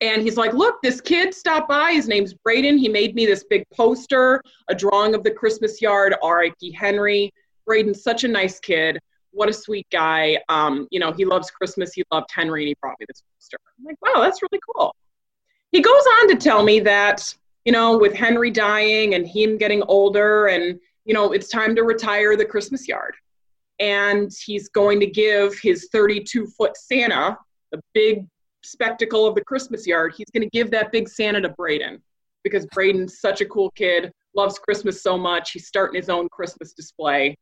[0.00, 1.92] And he's like, Look, this kid stopped by.
[1.92, 2.76] His name's Braden.
[2.78, 6.72] He made me this big poster, a drawing of the Christmas yard, R.I.P.
[6.72, 7.32] Henry.
[7.66, 8.98] Braden's such a nice kid.
[9.32, 10.38] What a sweet guy.
[10.48, 11.92] Um, you know, he loves Christmas.
[11.92, 13.58] He loved Henry, and he brought me this poster.
[13.78, 14.94] I'm like, Wow, that's really cool.
[15.72, 19.82] He goes on to tell me that, you know, with Henry dying and him getting
[19.84, 23.14] older and you know, it's time to retire the Christmas yard.
[23.80, 27.36] And he's going to give his 32 foot Santa,
[27.72, 28.26] the big
[28.62, 32.00] spectacle of the Christmas yard, he's going to give that big Santa to Braden
[32.44, 35.52] because Braden's such a cool kid, loves Christmas so much.
[35.52, 37.36] He's starting his own Christmas display.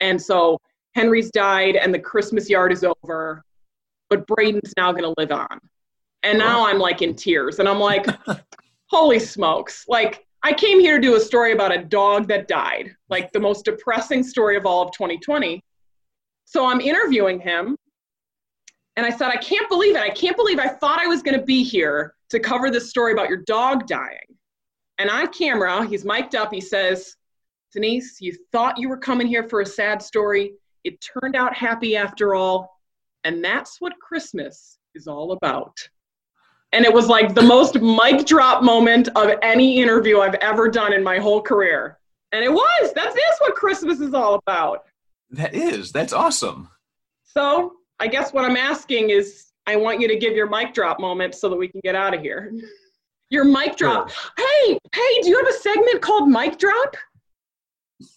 [0.00, 0.58] And so
[0.96, 3.44] Henry's died and the Christmas yard is over,
[4.08, 5.60] but Braden's now going to live on.
[6.22, 8.06] And now I'm like in tears and I'm like,
[8.90, 9.84] holy smokes.
[9.88, 13.40] Like, I came here to do a story about a dog that died, like the
[13.40, 15.62] most depressing story of all of 2020.
[16.46, 17.76] So I'm interviewing him,
[18.96, 20.02] and I said, I can't believe it.
[20.02, 23.12] I can't believe I thought I was going to be here to cover this story
[23.12, 24.36] about your dog dying.
[24.98, 26.52] And on camera, he's mic'd up.
[26.52, 27.16] He says,
[27.72, 30.54] Denise, you thought you were coming here for a sad story.
[30.86, 32.78] It turned out happy after all.
[33.24, 35.76] And that's what Christmas is all about.
[36.72, 40.92] And it was like the most mic drop moment of any interview I've ever done
[40.92, 41.98] in my whole career.
[42.30, 42.92] And it was.
[42.94, 44.84] That's what Christmas is all about.
[45.30, 45.90] That is.
[45.90, 46.68] That's awesome.
[47.24, 51.00] So I guess what I'm asking is I want you to give your mic drop
[51.00, 52.52] moment so that we can get out of here.
[53.30, 54.10] Your mic drop.
[54.36, 56.96] Hey, hey, do you have a segment called Mic Drop?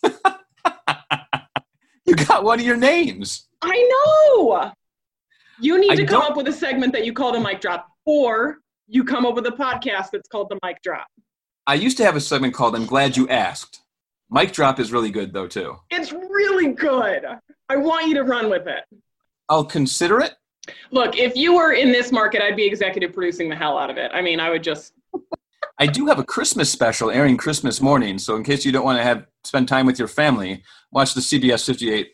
[2.10, 3.48] You got one of your names.
[3.62, 3.90] I
[4.36, 4.72] know.
[5.62, 7.62] You need I to come don't- up with a segment that you call the mic
[7.62, 11.08] drop, or you come up with a podcast that's called the mic drop.
[11.68, 13.82] I used to have a segment called I'm Glad You Asked.
[14.32, 15.76] Mic drop is really good though too.
[15.92, 17.26] It's really good.
[17.70, 18.84] I want you to run with it.
[19.50, 20.34] I'll consider it.
[20.92, 23.98] Look, if you were in this market, I'd be executive producing the hell out of
[23.98, 24.12] it.
[24.14, 24.94] I mean, I would just.
[25.80, 28.98] I do have a Christmas special airing Christmas morning, so in case you don't want
[28.98, 32.10] to have spend time with your family, watch the CBS 58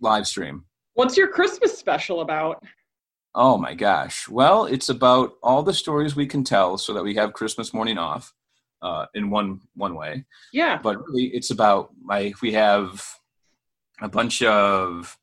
[0.00, 0.64] live stream.
[0.94, 2.62] What's your Christmas special about?
[3.34, 4.28] Oh my gosh.
[4.28, 7.98] Well, it's about all the stories we can tell so that we have Christmas morning
[7.98, 8.32] off
[8.82, 10.24] uh, in one one way.
[10.52, 10.78] Yeah.
[10.82, 13.04] But really, it's about like we have
[14.00, 15.16] a bunch of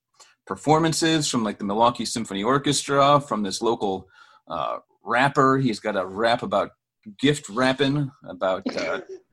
[0.45, 4.07] performances from like the Milwaukee Symphony Orchestra, from this local
[4.47, 5.57] uh, rapper.
[5.57, 6.71] He's got a rap about
[7.19, 9.01] gift wrapping, about uh,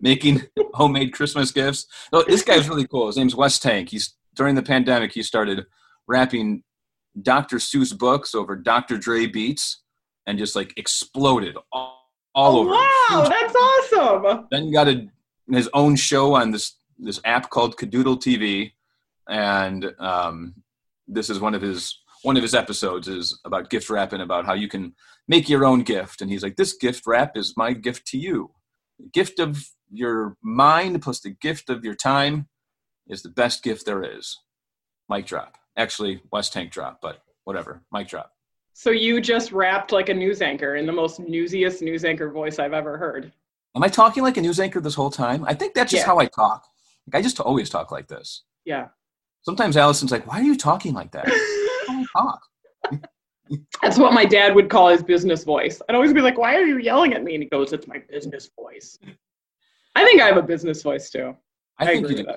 [0.00, 0.42] making
[0.74, 1.86] homemade Christmas gifts.
[2.12, 3.06] No, this guy's really cool.
[3.06, 3.90] His name's Wes Tank.
[3.90, 5.66] He's during the pandemic he started
[6.06, 6.62] rapping
[7.20, 7.56] Dr.
[7.56, 8.96] Seuss books over Dr.
[8.96, 9.82] Dre beats
[10.26, 12.70] and just like exploded all, all Oh, over.
[12.70, 14.46] wow, that's awesome.
[14.52, 15.06] then he got a,
[15.50, 18.72] his own show on this this app called Kidoodle TV,
[19.28, 20.54] and um,
[21.08, 24.52] this is one of his one of his episodes is about gift wrapping, about how
[24.52, 24.94] you can
[25.26, 26.20] make your own gift.
[26.20, 28.50] And he's like, "This gift wrap is my gift to you.
[29.02, 32.48] The gift of your mind plus the gift of your time
[33.08, 34.38] is the best gift there is."
[35.08, 35.56] Mic drop.
[35.76, 37.82] Actually, Wes Tank drop, but whatever.
[37.92, 38.32] Mic drop.
[38.72, 42.58] So you just rapped like a news anchor in the most newsiest news anchor voice
[42.58, 43.32] I've ever heard.
[43.74, 45.44] Am I talking like a news anchor this whole time?
[45.46, 46.06] I think that's just Yeah.
[46.06, 46.66] how I talk.
[47.06, 48.44] Like I just always talk like this.
[48.64, 48.88] Yeah.
[49.42, 52.42] Sometimes Allison's like, "Why are you talking like that?" I talk.
[53.82, 55.80] That's what my dad would call his business voice.
[55.88, 57.98] I'd always be like, "Why are you yelling at me?" And he goes, "It's my
[58.08, 58.98] business voice."
[59.96, 61.34] I think I have a business voice too.
[61.78, 62.32] I, I think agree you do.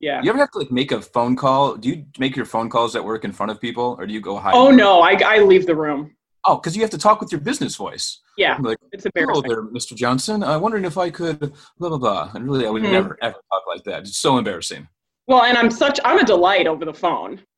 [0.00, 0.22] Yeah.
[0.22, 1.76] You ever have to like make a phone call?
[1.76, 4.20] Do you make your phone calls at work in front of people, or do you
[4.20, 4.54] go hide?
[4.54, 6.14] Oh no, I, I leave the room.
[6.46, 8.20] Oh, because you have to talk with your business voice.
[8.36, 9.48] Yeah, like, it's hello embarrassing.
[9.48, 9.94] there, Mr.
[9.96, 10.42] Johnson.
[10.44, 11.38] I'm wondering if I could
[11.78, 12.30] blah blah blah.
[12.34, 12.92] And really, I would Mhm.
[12.92, 14.00] never ever talk like that.
[14.02, 14.86] It's so embarrassing.
[15.26, 17.40] Well, and I'm such I'm a delight over the phone.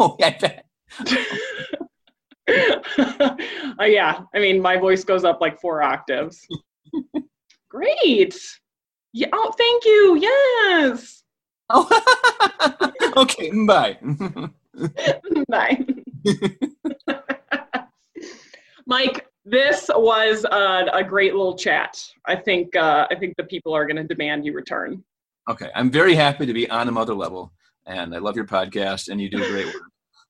[0.00, 0.66] Oh, yeah, I bet.
[3.78, 6.46] Uh, yeah, I mean, my voice goes up like four octaves.
[7.68, 8.34] Great.
[9.12, 9.28] Yeah.
[9.34, 10.16] Oh, thank you.
[10.18, 11.24] Yes.
[11.68, 11.86] Oh,
[13.18, 13.50] okay.
[13.66, 13.98] Bye.
[15.50, 15.84] Bye.
[18.86, 22.02] Mike, this was a, a, great little chat.
[22.24, 25.04] I think uh, I think the people are going to demand you return.
[25.50, 27.52] Okay, I'm very happy to be on a mother level,
[27.84, 29.82] and I love your podcast, and you do great work.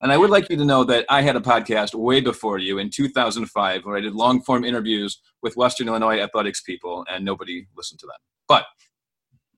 [0.03, 2.79] And I would like you to know that I had a podcast way before you
[2.79, 7.67] in 2005 where I did long form interviews with Western Illinois athletics people, and nobody
[7.77, 8.17] listened to them.
[8.47, 8.67] But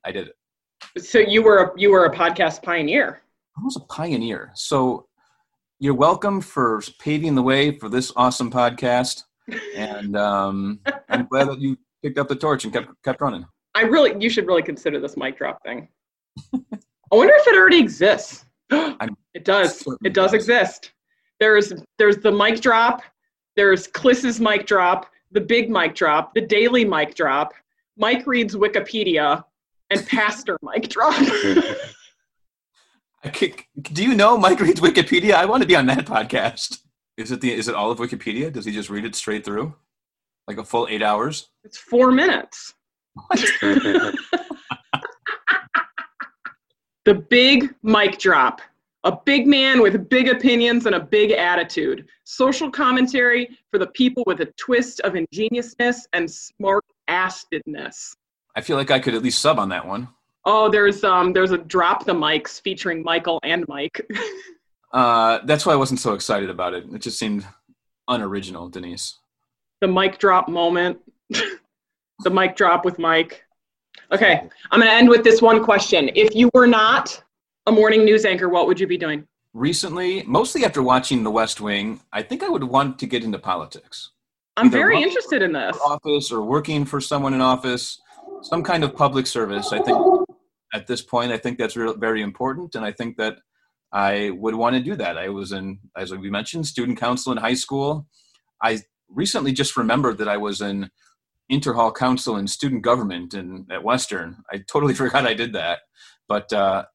[0.05, 1.03] I did it.
[1.03, 3.21] So you were a, you were a podcast pioneer.
[3.57, 4.51] I was a pioneer.
[4.55, 5.07] So
[5.79, 9.23] you're welcome for paving the way for this awesome podcast,
[9.75, 10.79] and um,
[11.09, 13.45] I'm glad that you picked up the torch and kept kept running.
[13.75, 15.89] I really, you should really consider this mic drop thing.
[16.53, 18.45] I wonder if it already exists.
[19.39, 19.81] It does.
[20.03, 20.91] It does, does exist.
[21.39, 23.01] There's there's the mic drop.
[23.55, 25.09] There's Kliss's mic drop.
[25.31, 26.33] The big mic drop.
[26.33, 27.53] The daily mic drop.
[27.97, 29.43] Mike reads Wikipedia,
[29.89, 31.15] and Pastor mic drop.
[33.33, 35.33] Do you know Mike reads Wikipedia?
[35.33, 36.79] I want to be on that podcast.
[37.17, 38.51] Is it the is it all of Wikipedia?
[38.51, 39.75] Does he just read it straight through,
[40.47, 41.49] like a full eight hours?
[41.63, 42.73] It's four minutes.
[47.05, 48.61] the big mic drop.
[49.05, 52.07] A big man with big opinions and a big attitude.
[52.25, 58.13] Social commentary for the people with a twist of ingeniousness and smart assedness.
[58.55, 60.09] I feel like I could at least sub on that one.
[60.45, 64.05] Oh, there's um there's a drop the mics featuring Michael and Mike.
[64.93, 66.85] uh that's why I wasn't so excited about it.
[66.91, 67.45] It just seemed
[68.09, 69.17] unoriginal, Denise.
[69.81, 70.97] The mic drop moment.
[71.29, 73.43] the mic drop with Mike.
[74.11, 74.41] Okay,
[74.71, 76.09] I'm going to end with this one question.
[76.15, 77.23] If you were not
[77.69, 79.25] a morning news anchor, what would you be doing?
[79.53, 83.37] Recently, mostly after watching The West Wing, I think I would want to get into
[83.37, 84.11] politics.
[84.57, 85.77] I'm Either very interested in this.
[85.85, 88.01] Office or working for someone in office,
[88.41, 89.71] some kind of public service.
[89.71, 89.97] I think
[90.73, 93.37] at this point, I think that's re- very important, and I think that
[93.93, 95.17] I would want to do that.
[95.17, 98.07] I was in, as we mentioned, student council in high school.
[98.63, 100.89] I recently just remembered that I was in
[101.51, 104.37] interhall council and student government in at Western.
[104.51, 105.79] I totally forgot I did that,
[106.27, 106.85] but uh,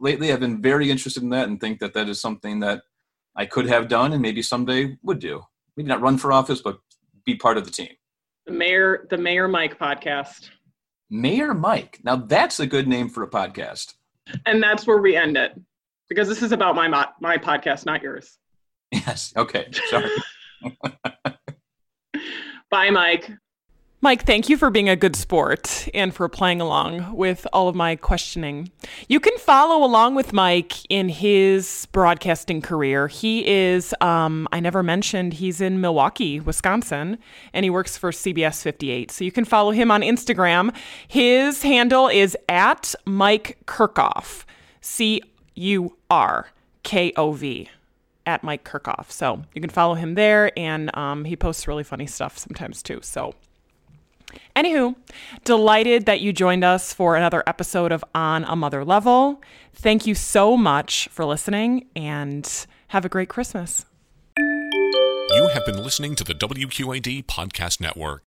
[0.00, 2.82] lately I've been very interested in that and think that that is something that
[3.36, 5.42] I could have done and maybe someday would do.
[5.76, 6.78] Maybe not run for office, but
[7.24, 7.90] be part of the team.
[8.46, 10.50] The mayor, the Mayor Mike podcast.
[11.10, 12.00] Mayor Mike.
[12.04, 13.94] Now that's a good name for a podcast.
[14.46, 15.58] And that's where we end it
[16.08, 16.88] because this is about my
[17.20, 18.38] my podcast, not yours.
[18.92, 19.32] Yes.
[19.36, 19.68] Okay.
[19.88, 20.10] Sorry.
[22.70, 23.30] Bye, Mike.
[24.04, 27.74] Mike, thank you for being a good sport and for playing along with all of
[27.74, 28.70] my questioning.
[29.08, 33.08] You can follow along with Mike in his broadcasting career.
[33.08, 37.16] He is, um, I never mentioned, he's in Milwaukee, Wisconsin,
[37.54, 39.10] and he works for CBS 58.
[39.10, 40.76] So you can follow him on Instagram.
[41.08, 44.44] His handle is at Mike Curkov,
[44.82, 45.22] C
[45.54, 46.50] U R
[46.82, 47.70] K O V
[48.26, 49.10] at Mike Curkov.
[49.10, 53.00] So you can follow him there, and um, he posts really funny stuff sometimes too.
[53.02, 53.34] So
[54.56, 54.94] Anywho,
[55.44, 59.40] delighted that you joined us for another episode of On a Mother Level.
[59.74, 63.86] Thank you so much for listening and have a great Christmas.
[64.36, 68.24] You have been listening to the WQAD Podcast Network.